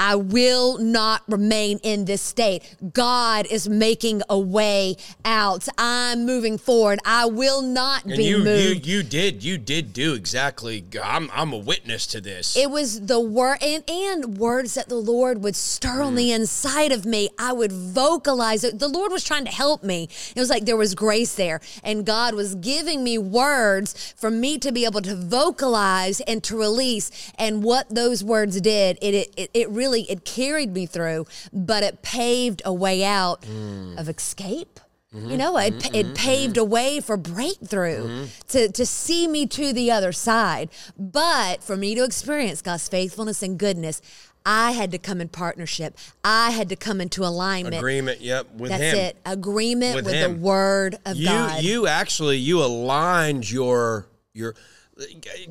I 0.00 0.16
will 0.16 0.78
not 0.78 1.22
remain 1.28 1.78
in 1.84 2.04
this 2.06 2.22
state. 2.22 2.62
God 2.92 3.46
is 3.48 3.68
making 3.68 4.22
a 4.28 4.38
way 4.38 4.96
out. 5.24 5.68
I'm 5.78 6.26
moving 6.26 6.58
forward. 6.58 6.98
I 7.04 7.26
will 7.26 7.62
not 7.62 8.04
And 8.04 8.16
be 8.16 8.24
you, 8.24 8.38
you 8.42 8.74
you 8.82 9.02
did 9.04 9.44
you 9.44 9.56
did 9.56 9.92
do 9.92 10.14
exactly. 10.14 10.84
I'm 11.00 11.30
I'm 11.32 11.52
a 11.52 11.58
witness 11.58 12.06
to 12.08 12.20
this. 12.20 12.56
it 12.56 12.70
was 12.70 13.06
the 13.06 13.20
word 13.36 13.58
and, 13.62 13.82
and 13.88 14.38
words 14.38 14.74
that 14.74 14.88
the 14.88 14.96
Lord 15.14 15.42
would 15.44 15.54
stir 15.56 16.00
on 16.02 16.14
Mm. 16.14 16.16
the 16.16 16.32
inside 16.32 16.92
of 16.92 17.04
me. 17.04 17.28
I 17.38 17.52
would 17.52 17.72
vocalize 17.72 18.64
it. 18.64 18.78
The 18.78 18.88
Lord 18.88 19.12
was 19.12 19.22
trying 19.24 19.44
to 19.44 19.50
help 19.64 19.82
me. 19.82 20.08
It 20.34 20.40
was 20.40 20.50
like 20.50 20.64
there 20.64 20.76
was 20.76 20.94
grace 20.94 21.34
there, 21.36 21.60
and 21.84 22.04
God 22.06 22.34
was 22.34 22.54
giving 22.56 23.04
me 23.04 23.18
words 23.18 24.14
for 24.16 24.30
me 24.30 24.58
to 24.58 24.72
be 24.72 24.84
able 24.84 25.02
to 25.02 25.14
vocalize 25.14 26.20
and 26.22 26.42
to 26.44 26.56
release. 26.58 27.10
And 27.38 27.62
what 27.62 27.84
those 27.94 28.24
words 28.24 28.60
did, 28.60 28.98
it 29.02 29.14
it, 29.36 29.50
it 29.54 29.68
really 29.70 30.02
it 30.10 30.24
carried 30.24 30.72
me 30.72 30.86
through, 30.86 31.26
but 31.52 31.82
it 31.82 32.02
paved 32.02 32.62
a 32.64 32.72
way 32.72 33.04
out 33.04 33.42
Mm. 33.42 33.98
of 34.00 34.08
escape. 34.08 34.80
Mm-hmm. 35.16 35.30
You 35.30 35.36
know, 35.38 35.56
it, 35.58 35.94
it 35.94 36.14
paved 36.14 36.56
a 36.56 36.64
way 36.64 37.00
for 37.00 37.16
breakthrough 37.16 38.06
Mm-hmm. 38.06 38.24
to, 38.48 38.70
to 38.72 38.84
see 38.86 39.26
me 39.26 39.46
to 39.46 39.72
the 39.72 39.90
other 39.90 40.12
side. 40.12 40.68
But 40.98 41.62
for 41.62 41.76
me 41.76 41.94
to 41.94 42.04
experience 42.04 42.60
God's 42.62 42.88
faithfulness 42.88 43.42
and 43.42 43.58
goodness, 43.58 44.02
I 44.44 44.72
had 44.72 44.92
to 44.92 44.98
come 44.98 45.20
in 45.20 45.28
partnership. 45.28 45.96
I 46.22 46.50
had 46.50 46.68
to 46.68 46.76
come 46.76 47.00
into 47.00 47.24
alignment. 47.24 47.74
Agreement. 47.74 48.20
Yep. 48.20 48.54
With 48.54 48.70
That's 48.70 48.82
him. 48.82 48.98
it. 48.98 49.16
Agreement 49.24 49.96
With 49.96 50.06
with, 50.06 50.22
the 50.22 50.30
word 50.38 50.98
of 51.04 51.16
you 51.16 51.26
God. 51.26 51.62
you 51.64 51.86
actually 51.86 52.36
you 52.36 52.62
aligned 52.62 53.50
your 53.50 54.06
your 54.34 54.54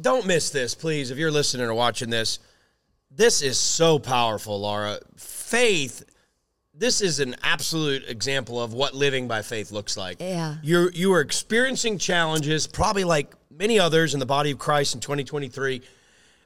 don't 0.01 0.25
miss 0.25 0.49
this 0.49 0.73
please 0.73 1.11
if 1.11 1.17
you're 1.17 1.31
listening 1.31 1.65
or 1.67 1.73
watching 1.73 2.09
this 2.09 2.39
this 3.11 3.41
is 3.43 3.59
so 3.59 3.99
powerful 3.99 4.59
laura 4.61 4.97
faith 5.17 6.03
this 6.77 7.01
is 7.01 7.19
an 7.19 7.35
absolute 7.43 8.03
example 8.09 8.61
of 8.61 8.73
what 8.73 8.93
living 8.93 9.27
by 9.27 9.41
faith 9.41 9.71
looks 9.71 9.95
like 9.97 10.19
Yeah. 10.19 10.55
you're 10.63 10.91
you 10.91 11.13
are 11.13 11.21
experiencing 11.21 11.97
challenges 11.97 12.67
probably 12.67 13.03
like 13.03 13.33
many 13.49 13.79
others 13.79 14.13
in 14.13 14.19
the 14.19 14.25
body 14.25 14.51
of 14.51 14.59
christ 14.59 14.93
in 14.95 15.01
2023 15.01 15.81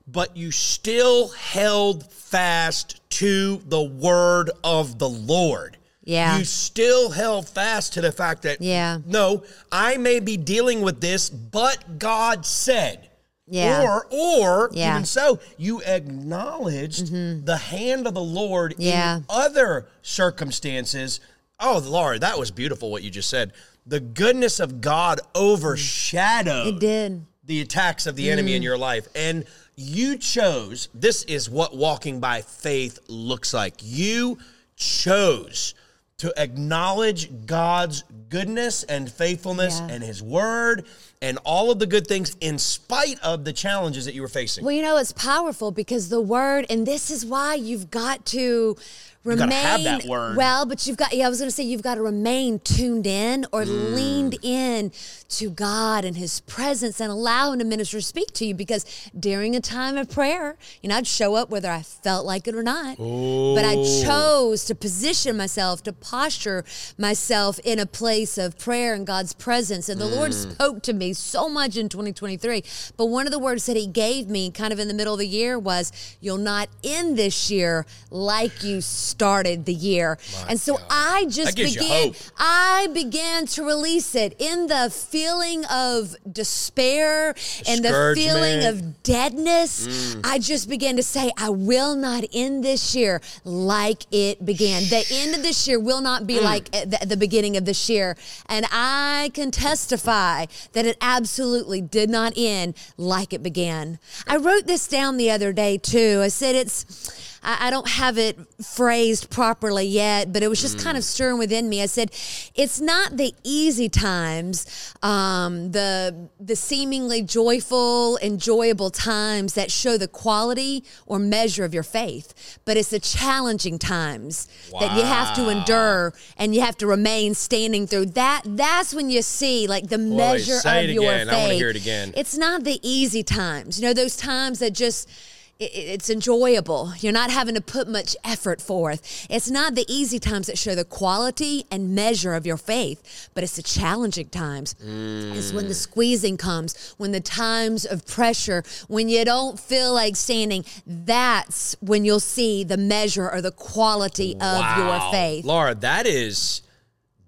but 0.08 0.36
you 0.38 0.52
still 0.52 1.30
held 1.30 2.12
fast 2.12 3.02
to 3.12 3.58
the 3.68 3.82
word 3.82 4.52
of 4.64 5.00
the 5.00 5.10
lord 5.10 5.78
Yeah. 6.04 6.38
you 6.38 6.46
still 6.46 7.10
held 7.12 7.48
fast 7.50 7.94
to 7.94 8.02
the 8.02 8.12
fact 8.12 8.44
that 8.44 8.62
Yeah. 8.62 9.00
no, 9.06 9.44
I 9.72 9.98
may 9.98 10.20
be 10.20 10.38
dealing 10.38 10.82
with 10.82 11.02
this, 11.02 11.30
but 11.30 12.00
God 12.00 12.46
said. 12.46 13.09
Yeah. 13.50 13.82
Or 13.84 14.06
or 14.12 14.70
Yeah. 14.74 14.88
Mm-hmm. 14.90 14.96
even 14.98 15.06
so, 15.06 15.40
you 15.58 15.82
acknowledged 15.84 17.12
the 17.46 17.58
hand 17.58 18.08
of 18.08 18.14
the 18.14 18.22
Lord 18.22 18.76
Yeah. 18.78 19.18
in 19.18 19.26
other 19.30 19.88
circumstances. 20.02 21.20
Oh, 21.60 21.80
Lord, 21.86 22.22
that 22.22 22.38
was 22.40 22.52
beautiful 22.52 22.92
what 22.92 23.04
you 23.04 23.10
just 23.10 23.30
said. 23.30 23.52
The 23.86 24.00
goodness 24.00 24.60
of 24.60 24.82
God 24.82 25.20
overshadowed 25.36 26.76
it 26.76 26.80
did. 26.80 27.26
the 27.44 27.62
attacks 27.62 28.06
of 28.06 28.16
the 28.16 28.30
enemy 28.30 28.52
Mm. 28.52 28.56
in 28.58 28.62
your 28.62 28.78
life. 28.78 29.08
And 29.16 29.46
you 29.76 30.18
chose, 30.18 30.90
this 30.94 31.24
is 31.24 31.50
what 31.50 31.76
walking 31.76 32.20
by 32.20 32.42
faith 32.44 33.00
looks 33.08 33.54
like. 33.54 33.76
You 33.82 34.38
chose 34.76 35.74
to 36.20 36.34
acknowledge 36.38 37.30
God's 37.46 38.04
goodness 38.30 38.84
and 38.84 39.12
faithfulness 39.12 39.80
Yeah. 39.80 39.88
and 39.96 40.04
his 40.04 40.22
word 40.22 40.86
and 41.22 41.38
all 41.44 41.70
of 41.70 41.80
the 41.80 41.86
good 41.86 42.08
things 42.08 42.36
in 42.40 42.58
spite 42.58 43.20
of 43.22 43.44
the 43.44 43.52
challenges 43.52 44.06
that 44.06 44.14
you 44.14 44.22
were 44.22 44.30
facing. 44.30 44.64
Well, 44.64 44.74
you 44.74 44.82
know, 44.82 44.98
it's 44.98 45.12
powerful 45.12 45.72
because 45.72 46.10
the 46.10 46.22
word, 46.22 46.66
and 46.70 46.86
this 46.86 47.12
is 47.12 47.26
why 47.26 47.56
you've 47.56 47.92
got 47.92 48.26
to 48.28 48.78
remain. 49.24 49.50
gotta 49.50 49.56
have 49.68 49.84
that 49.84 50.06
word. 50.06 50.38
Well, 50.38 50.66
but 50.66 50.88
you've 50.88 50.98
got, 50.98 51.14
yeah, 51.14 51.26
I 51.26 51.30
was 51.30 51.40
going 51.40 51.50
to 51.50 51.56
say, 51.56 51.64
you've 51.64 51.82
got 51.82 51.96
to 51.96 52.02
remain 52.02 52.60
tuned 52.60 53.06
in 53.06 53.46
or 53.52 53.64
Mm. 53.64 53.94
leaned 53.94 54.38
in 54.42 54.92
to 55.30 55.50
God 55.50 56.06
and 56.06 56.16
His 56.18 56.40
presence 56.42 57.00
and 57.02 57.12
allow 57.12 57.52
Him 57.52 57.60
to 57.60 57.66
minister, 57.66 58.00
speak 58.02 58.32
to 58.34 58.46
you. 58.46 58.56
Because 58.56 58.86
during 59.18 59.56
a 59.56 59.60
time 59.62 59.98
of 59.98 60.10
prayer, 60.10 60.58
you 60.82 60.90
know, 60.90 60.96
I'd 60.96 61.06
show 61.08 61.36
up 61.36 61.50
whether 61.50 61.70
I 61.70 61.82
felt 61.82 62.26
like 62.26 62.48
it 62.48 62.56
or 62.56 62.64
not. 62.64 62.98
But 62.98 63.66
I 63.66 63.76
chose 64.06 64.64
to 64.66 64.74
position 64.76 65.36
myself, 65.38 65.84
to 65.84 65.94
posture 65.94 66.64
myself 66.98 67.60
in 67.66 67.78
a 67.80 67.86
place 67.86 68.38
of 68.38 68.58
prayer 68.58 68.94
and 68.94 69.06
God's 69.06 69.34
presence. 69.34 69.90
And 69.90 70.00
the 70.00 70.08
Lord 70.08 70.32
Mm. 70.32 70.54
spoke 70.54 70.82
to 70.84 70.94
me 70.94 71.14
so 71.14 71.50
much 71.50 71.76
in 71.78 71.90
2023. 71.90 72.64
But 72.98 73.08
one 73.08 73.26
of 73.28 73.32
the 73.32 73.40
words 73.40 73.66
that 73.66 73.76
He 73.76 73.86
gave 73.86 74.28
me 74.30 74.50
kind 74.50 74.72
of 74.74 74.80
in 74.80 74.88
the 74.88 74.94
middle 74.94 75.14
of 75.14 75.20
the 75.20 75.28
year 75.28 75.60
was, 75.60 75.92
You'll 76.22 76.38
not 76.38 76.70
end 76.84 77.18
this 77.18 77.52
year 77.52 77.86
like 78.10 78.64
you 78.64 78.80
started 78.82 79.19
the 79.20 79.76
year. 79.78 80.18
and 80.48 80.60
so 80.60 80.78
God. 80.78 80.86
I 80.90 81.26
just 81.26 81.46
That 81.46 81.56
gives 81.56 81.76
you 81.76 81.82
began. 81.82 82.14
I 82.38 82.88
began 82.94 83.46
to 83.48 83.64
release 83.64 84.16
it 84.16 84.36
in 84.40 84.68
the 84.68 84.90
feeling 84.90 85.66
of 85.66 86.16
despair 86.32 87.36
and 87.68 87.84
the 87.84 88.14
feeling 88.16 88.66
of 88.66 89.04
deadness. 89.04 89.88
Mm. 89.88 90.22
I 90.24 90.40
just 90.40 90.70
began 90.70 90.96
to 90.96 91.04
say, 91.04 91.32
I 91.38 91.50
will 91.50 91.96
not 91.96 92.24
end 92.34 92.64
this 92.64 92.96
year 92.96 93.22
like 93.44 94.06
it 94.12 94.46
began. 94.46 94.84
The 94.84 95.06
end 95.12 95.36
of 95.36 95.44
this 95.44 95.68
year 95.68 95.80
will 95.80 96.02
not 96.02 96.26
be 96.26 96.36
mm. 96.36 96.44
like 96.44 96.70
eh, 96.74 96.86
the, 96.86 97.06
the 97.06 97.18
beginning 97.18 97.58
of 97.58 97.66
this 97.66 97.90
year. 97.90 98.16
And 98.48 98.66
I 98.72 99.32
can 99.34 99.52
testify 99.52 100.46
that 100.74 100.86
it 100.86 100.98
absolutely 101.02 101.82
did 101.82 102.10
not 102.10 102.34
end 102.36 102.76
like 102.98 103.34
it 103.34 103.44
began. 103.44 104.00
I 104.28 104.38
wrote 104.38 104.66
this 104.66 104.88
down 104.88 105.18
the 105.18 105.30
other 105.32 105.52
day 105.54 105.78
too. 105.78 106.22
I 106.24 106.30
said 106.30 106.56
it's. 106.56 107.28
I 107.44 107.68
I 107.68 107.70
don't 107.70 107.88
have 107.88 108.18
it 108.18 108.38
phrased 108.64 109.30
properly 109.30 109.86
yet, 109.86 110.34
but 110.34 110.44
it 110.44 110.48
was 110.48 110.62
just 110.62 110.80
kind 110.80 110.98
of 110.98 111.04
stirring 111.04 111.38
within 111.38 111.70
me. 111.70 111.82
I 111.82 111.86
said, 111.86 112.12
"It's 112.56 112.80
not 112.82 113.18
the 113.18 113.34
easy 113.44 113.90
times, 113.90 114.66
um, 115.04 115.72
the 115.72 116.30
the 116.40 116.56
seemingly 116.56 117.22
joyful, 117.22 118.18
enjoyable 118.22 118.90
times 118.90 119.54
that 119.54 119.72
show 119.72 119.98
the 119.98 120.08
quality 120.08 120.84
or 121.06 121.20
measure 121.20 121.64
of 121.66 121.74
your 121.74 121.84
faith, 121.84 122.60
but 122.66 122.78
it's 122.78 122.90
the 122.90 123.00
challenging 123.00 123.80
times 123.80 124.48
that 124.80 124.96
you 124.96 125.04
have 125.04 125.36
to 125.36 125.50
endure 125.50 126.14
and 126.38 126.56
you 126.56 126.62
have 126.62 126.78
to 126.78 126.88
remain 126.88 127.34
standing 127.34 127.88
through. 127.88 128.06
That 128.08 128.42
that's 128.46 128.94
when 128.94 129.10
you 129.10 129.22
see 129.22 129.68
like 129.68 129.88
the 129.88 129.98
measure 129.98 130.60
say 130.60 130.86
of 130.86 130.90
it 130.90 130.94
your 130.94 131.04
again. 131.04 131.28
faith. 131.28 131.36
I 131.36 131.42
wanna 131.42 131.54
hear 131.56 131.70
it 131.70 131.76
again. 131.76 132.14
It's 132.16 132.38
not 132.38 132.64
the 132.64 132.80
easy 132.82 133.24
times. 133.24 133.80
You 133.80 133.88
know, 133.88 133.94
those 133.94 134.16
times 134.16 134.60
that 134.60 134.74
just 134.74 135.10
it's 135.60 136.10
enjoyable. 136.10 136.94
You're 137.00 137.12
not 137.12 137.32
having 137.32 137.54
to 137.56 137.62
put 137.62 137.90
much 137.90 138.16
effort 138.24 138.62
forth. 138.62 139.28
It's 139.30 139.50
not 139.50 139.76
the 139.76 139.86
easy 139.90 140.18
times 140.18 140.48
that 140.48 140.58
show 140.58 140.74
the 140.74 140.86
quality 140.86 141.66
and 141.70 141.94
measure 141.94 142.34
of 142.34 142.46
your 142.46 142.56
faith, 142.56 143.30
but 143.34 143.44
it's 143.44 143.58
the 143.58 143.64
challenging 143.64 144.30
times. 144.30 144.74
It's 144.82 145.52
when 145.52 145.66
the 145.66 145.74
mm. 145.74 145.76
squeezing 145.76 146.38
comes, 146.38 146.94
when 146.98 147.12
the 147.12 147.20
times 147.20 147.86
of 147.86 148.08
pressure, 148.08 148.64
when 148.88 149.10
you 149.10 149.26
don't 149.26 149.60
feel 149.60 149.94
like 149.94 150.16
standing. 150.16 150.64
That's 150.88 151.76
when 151.82 152.06
you'll 152.06 152.22
see 152.22 152.64
the 152.64 152.78
measure 152.78 153.30
or 153.30 153.42
the 153.42 153.52
quality 153.52 154.38
of 154.40 154.78
your 154.78 155.12
faith. 155.12 155.44
Laura, 155.44 155.76
that 155.76 156.08
is 156.08 156.62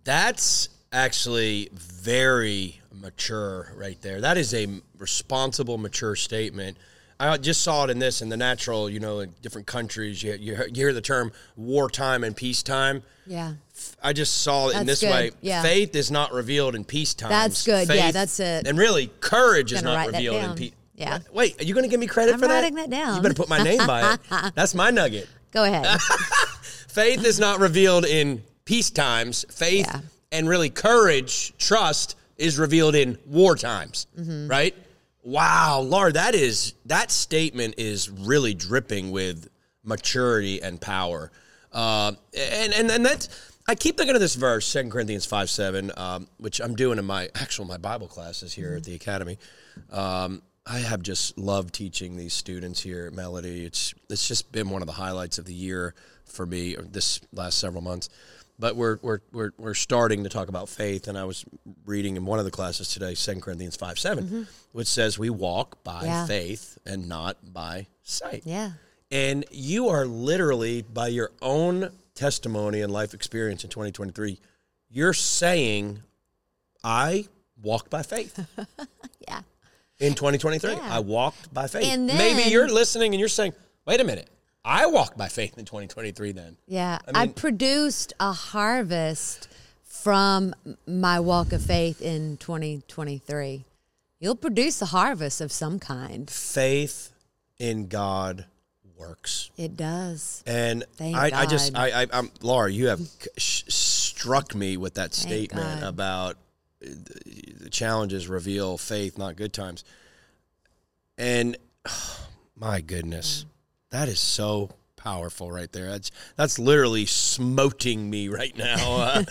that's 0.05 0.69
actually 0.93 1.69
very 1.73 2.79
mature 2.93 3.73
right 3.75 4.01
there. 4.01 4.21
That 4.21 4.37
is 4.37 4.53
a 4.53 4.67
responsible, 4.97 5.77
mature 5.77 6.15
statement. 6.15 6.77
I 7.29 7.37
just 7.37 7.61
saw 7.61 7.83
it 7.85 7.89
in 7.89 7.99
this 7.99 8.21
in 8.21 8.29
the 8.29 8.37
natural, 8.37 8.89
you 8.89 8.99
know, 8.99 9.19
in 9.19 9.33
different 9.41 9.67
countries. 9.67 10.23
You, 10.23 10.33
you, 10.33 10.53
you 10.55 10.73
hear 10.73 10.93
the 10.93 11.01
term 11.01 11.31
wartime 11.55 12.23
and 12.23 12.35
peacetime. 12.35 13.03
Yeah. 13.27 13.53
I 14.03 14.13
just 14.13 14.41
saw 14.41 14.69
it 14.69 14.77
in 14.77 14.85
this 14.87 15.01
good. 15.01 15.09
way. 15.11 15.31
Yeah. 15.41 15.61
Faith 15.61 15.95
is 15.95 16.09
not 16.11 16.31
revealed 16.33 16.75
in 16.75 16.83
peacetime. 16.83 17.29
That's 17.29 17.65
good. 17.65 17.87
Yeah, 17.89 18.11
that's 18.11 18.39
it. 18.39 18.67
And 18.67 18.77
really, 18.77 19.07
courage 19.19 19.71
is 19.73 19.83
not 19.83 20.07
revealed 20.07 20.43
in 20.43 20.55
peace. 20.55 20.71
Yeah. 20.95 21.19
Wait, 21.33 21.59
are 21.59 21.63
you 21.63 21.73
going 21.73 21.83
to 21.83 21.89
give 21.89 21.99
me 21.99 22.05
credit 22.07 22.33
I'm 22.35 22.39
for 22.39 22.47
that? 22.47 22.61
writing 22.61 22.75
that 22.75 22.89
down. 22.89 23.15
You 23.15 23.21
better 23.21 23.33
put 23.33 23.49
my 23.49 23.63
name 23.63 23.85
by 23.87 24.13
it. 24.13 24.19
That's 24.55 24.75
my 24.75 24.91
nugget. 24.91 25.27
Go 25.51 25.63
ahead. 25.63 25.99
Faith 26.87 27.25
is 27.25 27.39
not 27.39 27.59
revealed 27.59 28.05
in 28.05 28.43
peace 28.65 28.89
times. 28.91 29.45
Faith 29.49 29.87
Yeah. 29.87 30.01
and 30.31 30.47
really 30.47 30.69
courage, 30.69 31.53
trust 31.57 32.15
is 32.37 32.59
revealed 32.59 32.95
in 32.95 33.17
war 33.25 33.55
times, 33.55 34.07
Mm-hmm. 34.19 34.47
right? 34.47 34.75
Wow, 35.23 35.81
Laura, 35.81 36.11
that 36.13 36.33
is 36.33 36.73
that 36.85 37.11
statement 37.11 37.75
is 37.77 38.09
really 38.09 38.53
dripping 38.53 39.11
with 39.11 39.49
maturity 39.83 40.61
and 40.61 40.81
power. 40.81 41.31
Uh, 41.71 42.13
and 42.35 42.73
and 42.73 42.91
and 42.91 43.05
that's 43.05 43.29
I 43.67 43.75
keep 43.75 43.97
thinking 43.97 44.15
of 44.15 44.21
this 44.21 44.35
verse, 44.35 44.71
2 44.73 44.89
Corinthians 44.89 45.25
5 45.25 45.49
7, 45.49 45.91
um, 45.95 46.27
which 46.37 46.59
I'm 46.59 46.75
doing 46.75 46.97
in 46.97 47.05
my 47.05 47.29
actual 47.35 47.65
my 47.65 47.77
Bible 47.77 48.07
classes 48.07 48.53
here 48.53 48.75
at 48.75 48.83
the 48.83 48.95
academy. 48.95 49.37
Um, 49.91 50.41
I 50.65 50.79
have 50.79 51.01
just 51.01 51.37
loved 51.37 51.73
teaching 51.73 52.17
these 52.17 52.33
students 52.33 52.81
here 52.81 53.07
at 53.07 53.13
Melody. 53.13 53.65
It's 53.65 53.93
it's 54.09 54.27
just 54.27 54.51
been 54.51 54.69
one 54.69 54.81
of 54.81 54.87
the 54.87 54.93
highlights 54.93 55.37
of 55.37 55.45
the 55.45 55.53
year 55.53 55.93
for 56.25 56.45
me 56.45 56.75
or 56.75 56.81
this 56.83 57.21
last 57.31 57.59
several 57.59 57.81
months. 57.81 58.09
But 58.61 58.75
we're 58.75 58.99
we're 59.01 59.19
we're 59.31 59.51
we're 59.57 59.73
starting 59.73 60.23
to 60.23 60.29
talk 60.29 60.47
about 60.47 60.69
faith, 60.69 61.07
and 61.07 61.17
I 61.17 61.23
was 61.23 61.43
reading 61.83 62.15
in 62.15 62.25
one 62.25 62.37
of 62.37 62.45
the 62.45 62.51
classes 62.51 62.89
today, 62.89 63.15
2 63.15 63.39
Corinthians 63.41 63.75
five 63.75 63.97
7 63.97 64.23
mm-hmm. 64.23 64.43
which 64.71 64.87
says 64.87 65.17
we 65.17 65.31
walk 65.31 65.83
by 65.83 66.05
Yeah. 66.05 66.27
faith 66.27 66.77
and 66.85 67.09
not 67.09 67.37
by 67.51 67.87
sight. 68.03 68.43
Yeah. 68.45 68.73
And 69.09 69.45
you 69.49 69.89
are 69.89 70.05
literally, 70.05 70.83
by 70.83 71.07
your 71.07 71.31
own 71.41 71.89
testimony 72.13 72.81
and 72.81 72.93
life 72.93 73.15
experience 73.15 73.63
in 73.63 73.71
2023, 73.71 74.39
you're 74.89 75.13
saying, 75.13 76.03
I 76.83 77.25
walked 77.61 77.89
by 77.89 78.03
faith. 78.03 78.45
Yeah. 79.27 79.41
In 79.99 80.13
2023, 80.13 80.73
Yeah. 80.73 80.79
I 80.83 80.99
walked 80.99 81.53
by 81.53 81.67
faith. 81.67 81.85
And 81.85 82.05
Maybe 82.07 82.49
you're 82.49 82.69
listening 82.69 83.13
and 83.13 83.19
you're 83.19 83.29
saying, 83.29 83.53
wait 83.85 83.99
a 84.01 84.03
minute, 84.03 84.29
I 84.63 84.85
walked 84.85 85.17
by 85.17 85.27
faith 85.27 85.57
in 85.57 85.65
2023 85.65 86.31
then. 86.33 86.57
Yeah. 86.67 86.99
I 87.13 87.23
I, 87.23 87.27
produced 87.27 88.13
a 88.19 88.31
harvest 88.31 89.47
from 89.83 90.53
my 90.85 91.19
walk 91.19 91.51
of 91.51 91.61
faith 91.61 92.01
in 92.01 92.37
2023. 92.37 93.65
You'll 94.19 94.35
produce 94.35 94.81
a 94.81 94.87
harvest 94.87 95.41
of 95.41 95.51
some 95.51 95.79
kind. 95.79 96.29
Faith 96.29 97.11
in 97.57 97.87
God 97.87 98.45
works. 98.95 99.49
It 99.57 99.75
does. 99.75 100.43
And 100.45 100.85
Thank 100.95 101.15
I, 101.15 101.31
I 101.33 101.45
just, 101.47 101.75
I, 101.75 102.03
I, 102.03 102.07
I'm 102.13 102.29
Laura. 102.41 102.71
You 102.71 102.87
have 102.87 103.01
sh- 103.37 103.63
struck 103.67 104.53
me 104.53 104.77
with 104.77 104.93
that 104.93 105.15
statement 105.15 105.83
about 105.83 106.37
uh, 106.85 106.89
the 107.59 107.69
challenges 107.71 108.27
reveal 108.27 108.77
faith, 108.77 109.17
not 109.17 109.35
good 109.35 109.53
times. 109.53 109.83
And 111.17 111.57
my 112.55 112.81
goodness, 112.81 113.45
that 113.91 114.09
is 114.09 114.19
so 114.19 114.69
powerful 114.95 115.51
right 115.51 115.71
there. 115.71 115.89
That's 115.89 116.11
that's 116.35 116.59
literally 116.59 117.05
smoting 117.05 118.09
me 118.09 118.27
right 118.27 118.55
now. 118.57 118.77
Uh, 119.01 119.23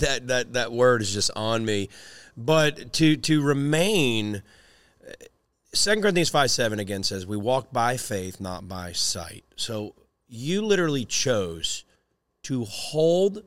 that 0.00 0.22
that 0.26 0.52
that 0.54 0.72
word 0.72 1.00
is 1.00 1.12
just 1.12 1.30
on 1.36 1.64
me. 1.64 1.88
But 2.36 2.92
to 2.94 3.16
to 3.16 3.42
remain. 3.42 4.42
Second 5.72 6.02
Corinthians 6.02 6.28
five 6.28 6.50
seven 6.50 6.80
again 6.80 7.02
says 7.02 7.26
we 7.26 7.36
walk 7.36 7.72
by 7.72 7.96
faith, 7.96 8.40
not 8.40 8.68
by 8.68 8.92
sight. 8.92 9.44
So 9.56 9.94
you 10.28 10.62
literally 10.62 11.04
chose 11.04 11.84
to 12.44 12.64
hold 12.64 13.42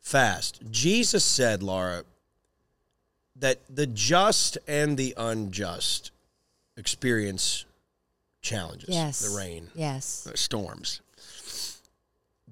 fast. 0.00 0.62
Jesus 0.70 1.24
said, 1.24 1.62
Laura, 1.62 2.04
that 3.36 3.60
the 3.68 3.86
just 3.86 4.58
and 4.66 4.96
the 4.96 5.14
unjust 5.16 6.10
experience 6.76 7.64
challenges, 8.42 8.88
Yes. 8.90 9.20
the 9.20 9.36
rain, 9.36 9.70
Yes. 9.74 10.24
the 10.24 10.36
storms. 10.36 11.00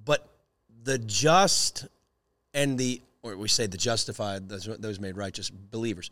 But 0.05 0.27
the 0.85 0.99
just 0.99 1.87
and 2.55 2.79
the, 2.79 3.03
or 3.23 3.37
we 3.37 3.49
say 3.49 3.67
the 3.67 3.77
justified, 3.77 4.49
those, 4.49 4.65
those 4.79 4.99
made 4.99 5.17
righteous 5.17 5.51
believers, 5.51 6.11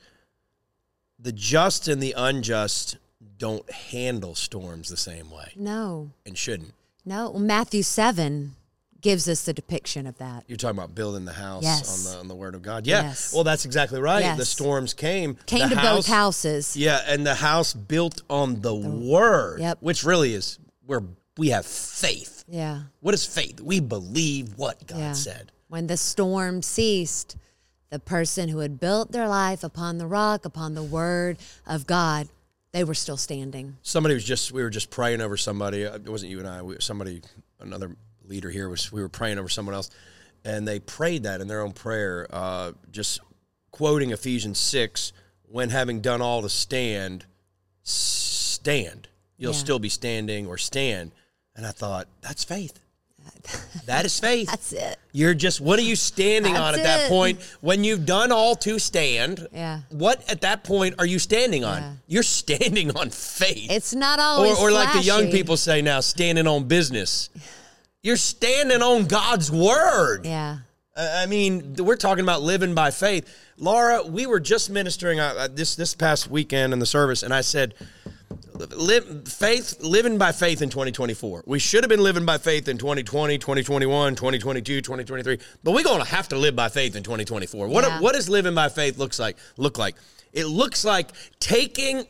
the 1.19 1.33
just 1.33 1.89
and 1.89 2.03
the 2.03 2.15
unjust 2.17 2.97
don't 3.39 3.69
handle 3.71 4.35
storms 4.35 4.89
the 4.89 4.97
same 4.97 5.31
way 5.31 5.53
No. 5.57 6.11
and 6.27 6.37
shouldn't. 6.37 6.75
No. 7.05 7.31
Well, 7.31 7.41
Matthew 7.41 7.83
7 7.83 8.55
gives 9.01 9.29
us 9.29 9.43
the 9.45 9.53
depiction 9.53 10.07
of 10.07 10.19
that. 10.19 10.45
You're 10.49 10.57
talking 10.57 10.77
about 10.79 10.95
building 10.95 11.25
the 11.25 11.33
house 11.33 11.63
Yes. 11.63 12.07
on 12.07 12.13
the 12.13 12.19
on 12.21 12.29
the 12.29 12.35
word 12.35 12.55
of 12.55 12.63
God. 12.63 12.87
Yeah. 12.87 13.03
Yes. 13.03 13.33
Well, 13.33 13.45
that's 13.45 13.65
exactly 13.65 14.01
right. 14.01 14.37
The 14.37 14.45
storms 14.45 14.95
came. 14.95 15.37
Came 15.47 15.69
the 15.69 15.77
to 15.77 15.81
both 15.81 16.07
houses. 16.07 16.77
Yeah, 16.77 17.01
and 17.07 17.27
the 17.27 17.37
house 17.37 17.75
built 17.75 18.23
on 18.29 18.61
the 18.61 18.75
word, 18.75 19.61
Yep. 19.61 19.79
which 19.81 20.05
really 20.05 20.35
is 20.35 20.59
where 20.85 21.03
we 21.37 21.51
have 21.51 21.67
faith. 21.67 22.45
Yeah. 22.49 22.83
What 23.01 23.15
is 23.15 23.25
faith? 23.25 23.61
We 23.61 23.81
believe 23.81 24.55
what 24.57 24.87
God 24.87 24.99
Yeah. 24.99 25.13
said. 25.13 25.53
When 25.69 25.87
the 25.87 25.97
storm 25.97 26.63
ceased, 26.63 27.37
the 27.91 27.99
person 27.99 28.49
who 28.49 28.59
had 28.59 28.81
built 28.81 29.13
their 29.13 29.29
life 29.29 29.63
upon 29.63 29.99
the 29.99 30.07
rock, 30.07 30.45
upon 30.45 30.75
the 30.75 30.83
word 30.83 31.37
of 31.67 31.87
God, 31.87 32.29
they 32.73 32.85
were 32.85 32.95
still 32.95 33.17
standing. 33.17 33.77
Somebody 33.83 34.15
was 34.15 34.25
just 34.25 34.51
we 34.53 34.63
were 34.63 34.71
just 34.71 34.91
praying 34.91 35.21
over 35.21 35.37
somebody. 35.37 35.83
It 35.83 36.09
wasn't 36.09 36.31
you 36.33 36.39
and 36.39 36.49
I. 36.49 36.63
We, 36.63 36.77
somebody, 36.81 37.23
another 37.61 37.97
leader 38.29 38.51
here 38.51 38.69
was 38.69 38.93
we 38.93 39.01
were 39.01 39.09
praying 39.09 39.39
over 39.39 39.49
someone 39.49 39.75
else, 39.75 39.91
and 40.45 40.69
they 40.69 40.79
prayed 40.79 41.25
that 41.25 41.41
in 41.41 41.49
their 41.49 41.63
own 41.63 41.73
prayer, 41.73 42.27
uh, 42.31 42.73
just 42.93 43.21
quoting 43.71 44.11
Ephesians 44.11 44.59
six. 44.59 45.13
When 45.51 45.71
having 45.71 46.01
done 46.03 46.21
all 46.21 46.43
to 46.43 46.49
stand, 46.51 47.25
stand. 47.83 49.09
You'll 49.39 49.53
Yeah. 49.55 49.59
still 49.59 49.79
be 49.79 49.89
standing 49.89 50.47
or 50.47 50.59
stand. 50.59 51.13
And 51.57 51.67
I 51.67 51.71
thought 51.71 52.07
that's 52.21 52.45
faith. 52.45 52.79
That 53.87 54.05
is 54.05 54.19
faith. 54.21 54.49
That's 54.49 54.73
it. 54.73 54.99
You're 55.13 55.33
just 55.33 55.61
what 55.63 55.79
are 55.79 55.83
you 55.83 55.97
standing 55.97 56.57
on 56.57 56.75
That's 56.75 56.79
at 56.87 57.01
that 57.01 57.09
point 57.09 57.41
when 57.63 57.83
you've 57.85 58.05
done 58.05 58.31
all 58.33 58.55
to 58.57 58.79
stand? 58.79 59.47
Yeah. 59.53 59.81
What 59.89 60.29
at 60.31 60.43
that 60.43 60.65
point 60.65 60.97
are 60.99 61.07
you 61.07 61.19
standing 61.19 61.65
on? 61.65 61.81
Yeah. 61.83 61.93
You're 62.09 62.23
standing 62.23 62.95
on 62.95 63.09
faith. 63.09 63.71
It's 63.71 63.95
not 63.95 64.19
or 64.19 64.23
always 64.23 64.59
or 64.59 64.71
like 64.71 64.93
the 64.93 65.03
young 65.03 65.31
people 65.31 65.57
say 65.57 65.81
now, 65.81 66.01
standing 66.01 66.47
on 66.47 66.65
business. 66.65 67.31
You're 68.03 68.17
standing 68.17 68.83
on 68.83 69.07
God's 69.07 69.51
word. 69.51 70.21
Yeah. 70.25 70.59
I 70.97 71.27
mean, 71.27 71.75
we're 71.79 71.97
talking 71.97 72.25
about 72.25 72.43
living 72.43 72.75
by 72.75 72.91
faith. 72.91 73.29
Laura, 73.57 74.03
we 74.05 74.27
were 74.27 74.41
just 74.41 74.69
ministering 74.71 75.21
uh, 75.21 75.35
uh, 75.39 75.49
this 75.49 75.77
this 75.77 75.95
past 75.95 76.29
weekend 76.29 76.73
in 76.73 76.81
the 76.81 76.87
service, 76.87 77.23
and 77.23 77.33
I 77.33 77.41
said, 77.41 77.75
live 78.55 79.29
faith, 79.29 79.81
living 79.81 80.19
by 80.19 80.33
faith 80.33 80.61
in 80.61 80.71
2024. 80.71 81.45
We 81.47 81.61
should 81.61 81.85
have 81.85 81.89
been 81.89 82.03
living 82.03 82.25
by 82.27 82.39
faith 82.39 82.67
in 82.69 82.79
2020, 82.79 83.39
2021, 83.39 84.15
2022, 84.17 84.81
2023, 84.81 85.39
but 85.63 85.71
we're 85.73 85.85
going 85.85 86.03
to 86.03 86.09
have 86.09 86.29
to 86.29 86.37
live 86.37 86.57
by 86.57 86.69
faith 86.69 86.97
in 86.97 87.05
2024. 87.05 87.69
What 87.69 87.85
Yeah. 87.85 88.01
what 88.01 88.15
does 88.15 88.29
living 88.29 88.55
by 88.55 88.69
faith 88.69 88.99
looks 88.99 89.19
like? 89.21 89.37
Look 89.57 89.79
like 89.79 89.95
it 90.33 90.47
looks 90.47 90.85
like 90.85 91.11
taking 91.39 92.07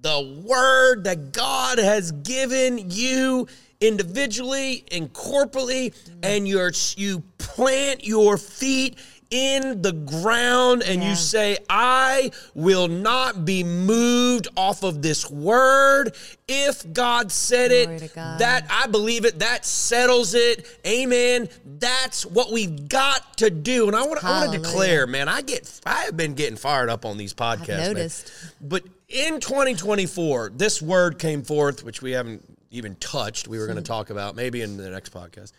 the 0.00 0.42
word 0.44 1.04
that 1.04 1.30
God 1.32 1.78
has 1.78 2.10
given 2.10 2.90
you 2.90 3.46
individually 3.82 4.84
and 4.92 5.12
corporately 5.12 5.92
and 6.22 6.46
you're 6.46 6.72
you 6.96 7.22
plant 7.38 8.06
your 8.06 8.38
feet 8.38 8.96
in 9.32 9.80
the 9.80 9.92
ground 9.92 10.82
and 10.82 11.02
you 11.02 11.14
say 11.14 11.56
I 11.68 12.30
will 12.54 12.86
not 12.86 13.46
be 13.46 13.64
moved 13.64 14.46
off 14.56 14.82
of 14.82 15.00
this 15.00 15.28
word. 15.30 16.14
If 16.46 16.92
God 16.92 17.32
said 17.32 17.70
Glory 17.70 17.96
it 17.96 18.14
God. 18.14 18.38
that 18.40 18.66
I 18.70 18.86
believe 18.88 19.24
it 19.24 19.38
that 19.38 19.64
settles 19.64 20.34
it. 20.34 20.66
Amen. 20.86 21.48
That's 21.64 22.26
what 22.26 22.52
we've 22.52 22.88
got 22.90 23.38
to 23.38 23.48
do. 23.48 23.86
And 23.86 23.96
I 23.96 24.02
want 24.02 24.22
I 24.22 24.44
want 24.44 24.52
to 24.52 24.58
declare 24.58 25.06
man 25.06 25.28
I 25.28 25.40
get 25.40 25.80
I 25.86 26.02
have 26.02 26.16
been 26.16 26.34
getting 26.34 26.56
fired 26.56 26.90
up 26.90 27.06
on 27.06 27.16
these 27.16 27.32
podcasts. 27.32 28.52
But 28.60 28.84
in 29.08 29.40
2024, 29.40 30.52
this 30.54 30.80
word 30.82 31.18
came 31.18 31.42
forth, 31.42 31.84
which 31.84 32.02
we 32.02 32.12
haven't 32.12 32.44
even 32.72 32.96
touched. 32.96 33.46
We 33.46 33.58
were 33.58 33.66
going 33.66 33.76
to 33.76 33.82
hmm. 33.82 33.86
talk 33.86 34.10
about 34.10 34.34
maybe 34.34 34.62
in 34.62 34.76
the 34.76 34.90
next 34.90 35.12
podcast. 35.12 35.52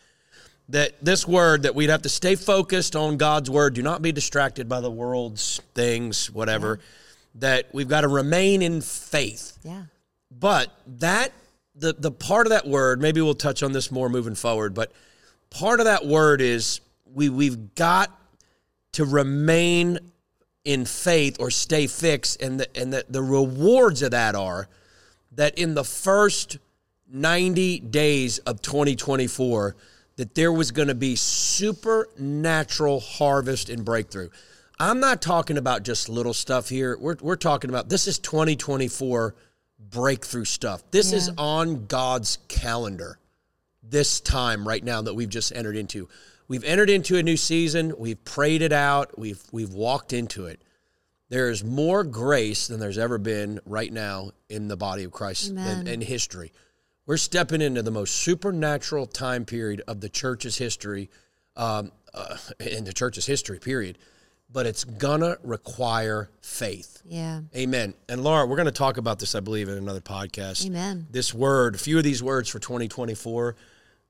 That 0.70 0.94
this 1.04 1.28
word 1.28 1.64
that 1.64 1.76
we'd 1.76 1.90
have 1.90 2.02
to 2.04 2.10
stay 2.10 2.36
focused 2.36 2.96
on 2.96 3.18
God's 3.18 3.50
word. 3.50 3.74
Do 3.74 3.82
not 3.82 4.02
be 4.02 4.12
distracted 4.12 4.68
by 4.68 4.82
the 4.82 4.92
world's 4.92 5.62
things, 5.74 6.32
whatever. 6.32 6.80
That 7.36 7.68
we've 7.74 7.88
got 7.88 8.02
to 8.02 8.08
remain 8.08 8.62
in 8.62 8.82
faith. 8.82 9.58
Yeah. 9.64 9.84
But 10.32 10.72
that 11.00 11.32
the 11.76 11.94
the 11.94 12.12
part 12.12 12.48
of 12.48 12.52
that 12.52 12.68
word, 12.68 13.02
maybe 13.02 13.22
we'll 13.22 13.34
touch 13.34 13.64
on 13.64 13.72
this 13.72 13.92
more 13.92 14.10
moving 14.10 14.36
forward, 14.36 14.74
but 14.74 14.92
part 15.50 15.80
of 15.80 15.86
that 15.86 16.06
word 16.06 16.42
is 16.42 16.82
we 17.14 17.30
we've 17.30 17.76
got 17.76 18.12
to 18.94 19.06
remain 19.06 20.00
in 20.64 20.86
faith 20.86 21.38
or 21.40 21.52
stay 21.52 21.88
fixed 21.88 22.42
and 22.42 22.60
the 22.60 22.78
and 22.80 22.94
the, 22.94 23.06
the 23.10 23.22
rewards 23.22 24.02
of 24.02 24.12
that 24.12 24.36
are 24.36 24.68
that 25.32 25.58
in 25.58 25.74
the 25.74 25.84
first 25.84 26.58
90 27.12 27.80
days 27.80 28.40
of 28.40 28.62
2024 28.62 29.76
that 30.16 30.36
there 30.36 30.52
was 30.52 30.72
going 30.72 30.88
to 30.88 30.96
be 30.96 31.16
supernatural 31.16 33.00
harvest 33.00 33.70
and 33.70 33.84
breakthrough. 33.84 34.30
I'm 34.80 35.00
not 35.00 35.22
talking 35.22 35.58
about 35.58 35.84
just 35.84 36.10
little 36.10 36.34
stuff 36.34 36.70
here. 36.70 36.98
We're, 37.00 37.18
we're 37.22 37.36
talking 37.36 37.70
about 37.70 37.90
this 37.90 38.08
is 38.08 38.20
2024 38.20 39.36
breakthrough 39.80 40.46
stuff. 40.46 40.84
This 40.92 41.14
is 41.14 41.32
on 41.38 41.86
God's 41.86 42.40
calendar 42.48 43.20
this 43.82 44.20
time 44.20 44.68
right 44.68 44.84
now 44.84 45.02
that 45.02 45.14
we've 45.14 45.30
just 45.30 45.52
entered 45.54 45.76
into. 45.76 46.08
We've 46.48 46.64
entered 46.64 46.90
into 46.90 47.18
a 47.18 47.24
new 47.24 47.38
season. 47.38 47.94
We've 47.98 48.24
prayed 48.24 48.62
it 48.62 48.74
out. 48.74 49.18
We've 49.18 49.42
we've 49.52 49.74
walked 49.74 50.14
into 50.14 50.46
it. 50.46 50.62
There 51.30 51.50
is 51.50 51.64
more 51.64 52.04
grace 52.04 52.68
than 52.68 52.80
there's 52.80 52.98
ever 52.98 53.18
been 53.18 53.60
right 53.66 53.92
now 53.92 54.32
in 54.50 54.68
the 54.68 54.78
body 54.78 55.04
of 55.04 55.12
Christ 55.12 55.52
and 55.52 55.88
in 55.88 56.02
history. 56.02 56.52
We're 57.06 57.18
stepping 57.18 57.62
into 57.62 57.82
the 57.82 57.92
most 57.92 58.16
supernatural 58.16 59.06
time 59.08 59.46
period 59.46 59.82
of 59.88 60.00
the 60.02 60.10
church's 60.10 60.58
history, 60.58 61.10
um, 61.56 61.92
uh, 62.14 62.38
in 62.60 62.86
the 62.86 62.94
church's 62.94 63.26
history. 63.26 63.60
Period. 63.60 63.98
but 64.52 64.68
it's 64.68 64.84
gonna 64.84 65.36
require 65.44 66.30
faith. 66.42 67.02
Yeah. 67.06 67.42
Amen. 67.56 67.96
And 68.08 68.24
Laura, 68.24 68.46
we're 68.46 68.56
going 68.56 68.68
to 68.68 68.72
talk 68.72 68.98
about 68.98 69.18
this, 69.18 69.34
I 69.34 69.40
believe, 69.40 69.68
in 69.68 69.78
another 69.80 70.00
podcast. 70.00 70.64
Amen. 70.68 71.08
This 71.10 71.34
word, 71.34 71.74
a 71.74 71.78
few 71.80 71.98
of 71.98 72.04
these 72.04 72.22
words 72.22 72.50
for 72.50 72.60
2024, 72.60 73.56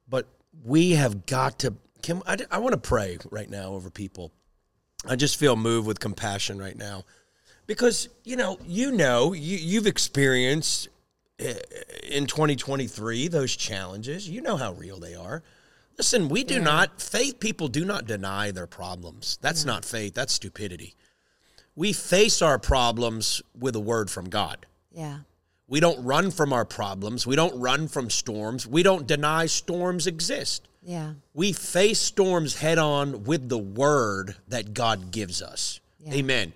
but 0.10 0.28
we 0.66 0.92
have 0.92 1.26
got 1.26 1.60
to. 1.60 1.76
Kim, 2.02 2.22
I, 2.28 2.38
I 2.52 2.58
want 2.58 2.74
to 2.74 2.78
pray 2.78 3.18
right 3.32 3.50
now 3.50 3.70
over 3.72 3.90
people. 3.90 4.34
I 5.08 5.16
just 5.16 5.38
feel 5.38 5.56
moved 5.56 5.88
with 5.88 6.02
compassion 6.02 6.60
right 6.60 6.78
now, 6.78 7.06
because 7.66 8.10
you 8.26 8.36
know, 8.36 8.60
you 8.66 8.92
know, 8.92 9.32
you, 9.32 9.58
you've 9.58 9.88
experienced 9.88 10.90
Uh, 11.40 11.54
in 12.04 12.28
2023 12.28 13.28
those 13.28 13.56
challenges. 13.56 14.30
You 14.30 14.42
know 14.42 14.58
how 14.58 14.74
real 14.74 15.00
they 15.00 15.16
are. 15.16 15.44
Listen, 15.98 16.28
we 16.28 16.44
do 16.44 16.60
not 16.60 17.02
faith 17.02 17.40
people 17.40 17.68
do 17.68 17.86
not 17.86 18.06
deny 18.06 18.52
their 18.52 18.68
problems. 18.68 19.38
That's 19.42 19.64
not 19.64 19.86
faith. 19.86 20.14
That's 20.16 20.34
stupidity 20.34 20.96
we 21.76 21.94
face 21.94 22.42
our 22.42 22.60
problems 22.60 23.42
with 23.58 23.76
a 23.76 23.80
word 23.80 24.10
from 24.10 24.30
God. 24.30 24.66
Yeah. 24.92 25.20
We 25.68 25.80
don't 25.80 26.04
run 26.04 26.30
from 26.32 26.54
our 26.54 26.66
problems. 26.66 27.26
We 27.26 27.36
don't 27.36 27.60
run 27.60 27.88
from 27.88 28.10
storms. 28.10 28.68
We 28.68 28.84
don't 28.84 29.08
deny 29.08 29.48
storms 29.48 30.06
exist. 30.06 30.68
Yeah. 30.84 31.14
We 31.34 31.54
face 31.54 32.00
storms 32.00 32.56
head 32.56 32.78
on 32.78 33.24
with 33.24 33.50
the 33.50 33.58
word 33.58 34.36
that 34.50 34.74
God 34.74 35.12
gives 35.12 35.42
us. 35.42 35.80
Yeah. 36.00 36.16
Amen. 36.16 36.54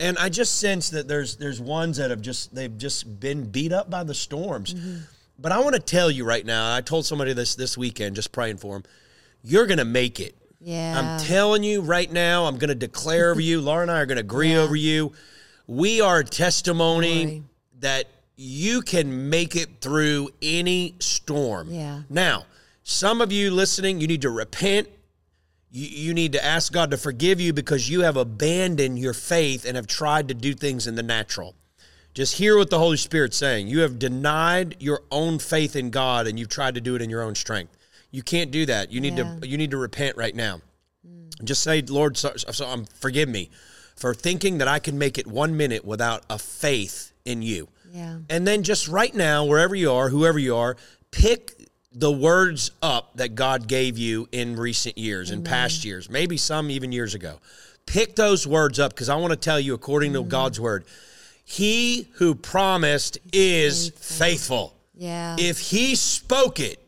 And 0.00 0.18
I 0.18 0.28
just 0.28 0.58
sense 0.58 0.90
that 0.90 1.06
there's 1.08 1.36
there's 1.36 1.60
ones 1.60 1.98
that 1.98 2.10
have 2.10 2.20
just 2.20 2.54
they've 2.54 2.76
just 2.76 3.20
been 3.20 3.48
beat 3.50 3.72
up 3.72 3.88
by 3.90 4.02
the 4.04 4.14
storms. 4.14 4.74
Mm-hmm. 4.74 4.96
But 5.38 5.52
I 5.52 5.60
want 5.60 5.74
to 5.74 5.80
tell 5.80 6.10
you 6.10 6.24
right 6.24 6.44
now, 6.44 6.74
I 6.74 6.80
told 6.80 7.06
somebody 7.06 7.32
this 7.32 7.54
this 7.54 7.78
weekend 7.78 8.16
just 8.16 8.32
praying 8.32 8.56
for 8.58 8.74
them. 8.74 8.84
You're 9.42 9.66
going 9.66 9.78
to 9.78 9.84
make 9.84 10.20
it. 10.20 10.34
Yeah. 10.60 10.98
I'm 10.98 11.20
telling 11.24 11.62
you 11.62 11.82
right 11.82 12.10
now, 12.10 12.46
I'm 12.46 12.56
going 12.56 12.68
to 12.68 12.74
declare 12.74 13.30
over 13.30 13.40
you. 13.40 13.60
Laura 13.62 13.82
and 13.82 13.90
I 13.90 14.00
are 14.00 14.06
going 14.06 14.16
to 14.16 14.22
agree 14.22 14.52
Yeah. 14.52 14.60
over 14.60 14.74
you. 14.74 15.12
We 15.66 16.00
are 16.00 16.22
testimony 16.22 17.42
that 17.80 18.06
you 18.36 18.80
can 18.80 19.28
make 19.30 19.54
it 19.56 19.80
through 19.80 20.30
any 20.42 20.94
storm. 20.98 21.68
Yeah. 21.70 22.02
Now, 22.08 22.46
some 22.82 23.20
of 23.20 23.30
you 23.32 23.50
listening, 23.50 24.00
you 24.00 24.06
need 24.06 24.22
to 24.22 24.30
repent. 24.30 24.88
You, 25.74 25.88
you 25.88 26.14
need 26.14 26.32
to 26.32 26.44
ask 26.44 26.72
God 26.72 26.92
to 26.92 26.96
forgive 26.96 27.40
you 27.40 27.52
because 27.52 27.90
you 27.90 28.02
have 28.02 28.16
abandoned 28.16 28.98
your 28.98 29.12
faith 29.12 29.64
and 29.66 29.76
have 29.76 29.88
tried 29.88 30.28
to 30.28 30.34
do 30.34 30.54
things 30.54 30.86
in 30.86 30.94
the 30.94 31.02
natural. 31.02 31.54
Just 32.14 32.36
hear 32.36 32.56
what 32.56 32.70
the 32.70 32.78
Holy 32.78 32.96
Spirit's 32.96 33.36
saying. 33.36 33.66
You 33.66 33.80
have 33.80 33.98
denied 33.98 34.76
your 34.78 35.02
own 35.10 35.40
faith 35.40 35.74
in 35.74 35.90
God 35.90 36.28
and 36.28 36.38
you've 36.38 36.48
tried 36.48 36.76
to 36.76 36.80
do 36.80 36.94
it 36.94 37.02
in 37.02 37.10
your 37.10 37.22
own 37.22 37.34
strength. 37.34 37.76
You 38.12 38.22
can't 38.22 38.52
do 38.52 38.64
that. 38.66 38.92
You 38.92 39.00
need 39.00 39.18
Yeah. 39.18 39.36
to 39.40 39.48
you 39.48 39.58
need 39.58 39.72
to 39.72 39.76
repent 39.76 40.16
right 40.16 40.34
now. 40.34 40.60
Just 41.42 41.64
say, 41.64 41.82
Lord, 41.82 42.16
so, 42.16 42.32
so, 42.36 42.68
um, 42.68 42.84
forgive 43.00 43.28
me 43.28 43.50
for 43.96 44.14
thinking 44.14 44.58
that 44.58 44.68
I 44.68 44.78
can 44.78 44.96
make 44.96 45.18
it 45.18 45.26
one 45.26 45.56
minute 45.56 45.84
without 45.84 46.22
a 46.30 46.38
faith 46.38 47.10
in 47.24 47.42
you. 47.42 47.68
Yeah. 47.92 48.18
And 48.30 48.46
then 48.46 48.62
just 48.62 48.86
right 48.86 49.12
now, 49.12 49.44
wherever 49.44 49.74
you 49.74 49.90
are, 49.90 50.10
whoever 50.10 50.38
you 50.38 50.54
are, 50.54 50.76
pick 51.10 51.63
the 51.94 52.10
words 52.10 52.70
up 52.82 53.16
that 53.16 53.34
God 53.34 53.68
gave 53.68 53.96
you 53.98 54.28
in 54.32 54.56
recent 54.56 54.98
years, 54.98 55.30
in 55.30 55.44
past 55.44 55.84
years, 55.84 56.10
maybe 56.10 56.36
some 56.36 56.70
even 56.70 56.92
years 56.92 57.14
ago. 57.14 57.38
Pick 57.86 58.16
those 58.16 58.46
words 58.46 58.78
up 58.80 58.92
because 58.92 59.08
I 59.08 59.16
want 59.16 59.32
to 59.32 59.36
tell 59.38 59.60
you, 59.60 59.74
according 59.74 60.14
to 60.14 60.24
God's 60.24 60.58
word, 60.58 60.84
He 61.44 62.08
who 62.14 62.34
promised 62.34 63.18
is 63.32 63.90
faithful. 63.90 64.74
Yeah. 64.94 65.36
If 65.38 65.58
He 65.58 65.94
spoke 65.94 66.60
it, 66.60 66.80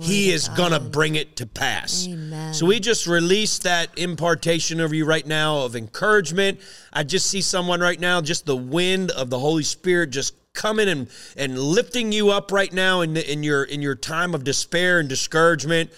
he 0.00 0.30
is 0.30 0.48
going 0.50 0.72
to 0.72 0.80
bring 0.80 1.16
it 1.16 1.36
to 1.36 1.46
pass. 1.46 2.06
Amen. 2.08 2.54
So 2.54 2.66
we 2.66 2.78
just 2.78 3.06
released 3.06 3.64
that 3.64 3.90
impartation 3.98 4.80
over 4.80 4.94
you 4.94 5.04
right 5.04 5.26
now 5.26 5.62
of 5.62 5.74
encouragement. 5.74 6.60
I 6.92 7.02
just 7.02 7.26
see 7.26 7.40
someone 7.40 7.80
right 7.80 7.98
now, 7.98 8.20
just 8.20 8.46
the 8.46 8.56
wind 8.56 9.10
of 9.10 9.28
the 9.28 9.38
Holy 9.38 9.64
Spirit 9.64 10.10
just 10.10 10.34
coming 10.58 10.88
and, 10.88 11.08
and 11.36 11.58
lifting 11.58 12.12
you 12.12 12.30
up 12.30 12.52
right 12.52 12.72
now 12.72 13.00
in, 13.00 13.16
in 13.16 13.42
your 13.42 13.64
in 13.64 13.80
your 13.80 13.94
time 13.94 14.34
of 14.34 14.44
despair 14.44 14.98
and 14.98 15.08
discouragement. 15.08 15.90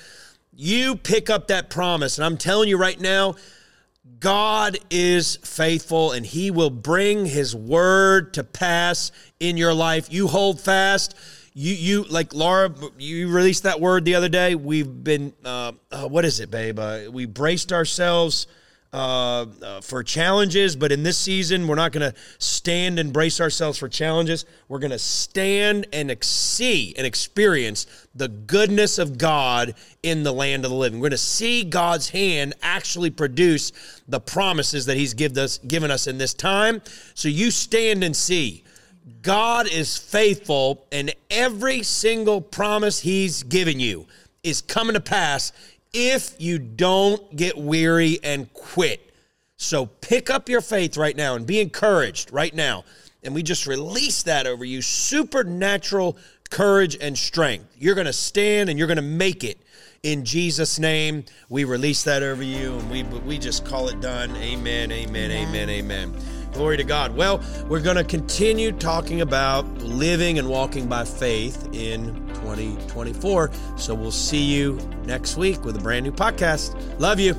You 0.53 0.95
pick 0.95 1.31
up 1.31 1.49
that 1.49 1.71
promise. 1.71 2.19
And 2.19 2.25
I'm 2.25 2.37
telling 2.37 2.69
you 2.69 2.77
right 2.77 3.01
now, 3.01 3.35
God 4.21 4.79
is 4.91 5.37
faithful 5.37 6.13
and 6.13 6.27
he 6.27 6.51
will 6.51 6.71
bring 6.71 7.25
his 7.25 7.57
word 7.57 8.35
to 8.35 8.45
pass 8.45 9.11
in 9.41 9.57
your 9.57 9.73
life. 9.73 10.13
You 10.13 10.29
hold 10.29 10.61
fast. 10.61 11.17
You, 11.55 11.75
you 11.75 12.03
like 12.05 12.35
Laura, 12.35 12.73
you 12.99 13.29
released 13.29 13.63
that 13.63 13.81
word 13.81 14.05
the 14.05 14.15
other 14.15 14.29
day. 14.29 14.55
We've 14.55 15.03
been, 15.03 15.33
uh, 15.45 15.73
uh, 15.91 16.07
what 16.07 16.25
is 16.25 16.39
it, 16.41 16.51
babe? 16.51 16.79
Uh, 16.79 17.05
we 17.11 17.25
braced 17.25 17.73
ourselves 17.73 18.47
uh, 18.93 19.47
uh, 19.63 19.81
for 19.81 20.03
challenges, 20.03 20.75
but 20.75 20.91
in 20.91 21.05
this 21.05 21.17
season, 21.17 21.69
we're 21.69 21.77
not 21.77 21.93
going 21.93 22.13
to 22.13 22.19
stand 22.39 22.99
and 22.99 23.13
brace 23.13 23.41
ourselves 23.41 23.79
for 23.79 23.89
challenges. 23.89 24.45
We're 24.69 24.81
going 24.81 24.91
to 24.91 24.99
stand 24.99 25.87
and 25.93 26.11
ex- 26.11 26.27
see 26.27 26.93
and 26.97 27.07
experience 27.07 27.87
the 28.17 28.27
goodness 28.27 28.99
of 28.99 29.17
God 29.17 29.75
in 30.03 30.25
the 30.25 30.33
land 30.33 30.65
of 30.65 30.73
the 30.73 30.77
living. 30.77 30.99
We're 30.99 31.05
going 31.05 31.13
to 31.13 31.19
see 31.19 31.63
God's 31.63 32.09
hand 32.09 32.55
actually 32.63 33.11
produce 33.11 33.71
the 34.09 34.19
promises 34.19 34.87
that 34.87 34.97
He's 34.97 35.15
give 35.15 35.39
us, 35.39 35.59
given 35.59 35.93
us 35.93 36.09
in 36.09 36.19
this 36.19 36.35
time. 36.35 36.83
So 37.15 37.29
you 37.29 37.53
stand 37.53 38.03
and 38.03 38.17
see. 38.17 38.65
God 39.23 39.71
is 39.71 39.99
faithful, 39.99 40.85
and 40.91 41.15
every 41.31 41.85
single 41.85 42.41
promise 42.41 42.99
He's 43.01 43.45
given 43.45 43.79
you 43.79 44.07
is 44.43 44.63
coming 44.63 44.95
to 44.95 45.01
pass 45.01 45.53
if 45.93 46.41
you 46.41 46.59
don't 46.59 47.35
get 47.37 47.57
weary 47.57 48.19
and 48.23 48.53
quit. 48.53 49.13
So 49.57 49.87
pick 49.87 50.31
up 50.31 50.49
your 50.49 50.61
faith 50.61 50.97
right 50.97 51.17
now 51.17 51.35
and 51.35 51.47
be 51.47 51.61
encouraged 51.61 52.33
right 52.33 52.55
now. 52.55 52.85
And 53.23 53.35
we 53.35 53.43
just 53.43 53.67
release 53.67 54.23
that 54.23 54.47
over 54.47 54.65
you 54.65 54.81
supernatural 54.81 56.17
courage 56.49 56.97
and 57.01 57.17
strength. 57.17 57.75
You're 57.79 57.95
going 57.95 58.07
to 58.07 58.13
stand 58.13 58.71
and 58.71 58.79
you're 58.79 58.89
going 58.89 58.97
to 58.97 59.03
make 59.03 59.45
it. 59.45 59.59
In 60.03 60.25
Jesus' 60.25 60.79
name, 60.79 61.25
we 61.51 61.65
release 61.65 62.03
that 62.05 62.23
over 62.23 62.43
you 62.43 62.79
and 62.79 62.91
we, 62.91 63.03
we 63.03 63.39
just 63.39 63.67
call 63.67 63.89
it 63.89 64.01
done. 64.01 64.35
Amen, 64.37 64.91
amen, 64.91 65.31
amen, 65.31 65.69
amen. 65.69 66.40
Glory 66.53 66.77
to 66.77 66.85
God. 66.85 67.17
Well, 67.17 67.43
we're 67.69 67.81
going 67.81 67.97
to 67.97 68.05
continue 68.05 68.73
talking 68.73 69.21
about 69.21 69.67
living 69.79 70.39
and 70.39 70.49
walking 70.49 70.89
by 70.89 71.05
faith 71.05 71.69
in 71.73 72.15
2024. 72.35 73.51
So 73.77 73.95
we'll 73.95 74.11
see 74.11 74.43
you 74.43 74.79
next 75.05 75.37
week 75.37 75.65
with 75.65 75.77
a 75.77 75.81
brand 75.81 76.05
new 76.05 76.13
podcast. 76.13 76.75
Love 76.99 77.21
you. 77.21 77.35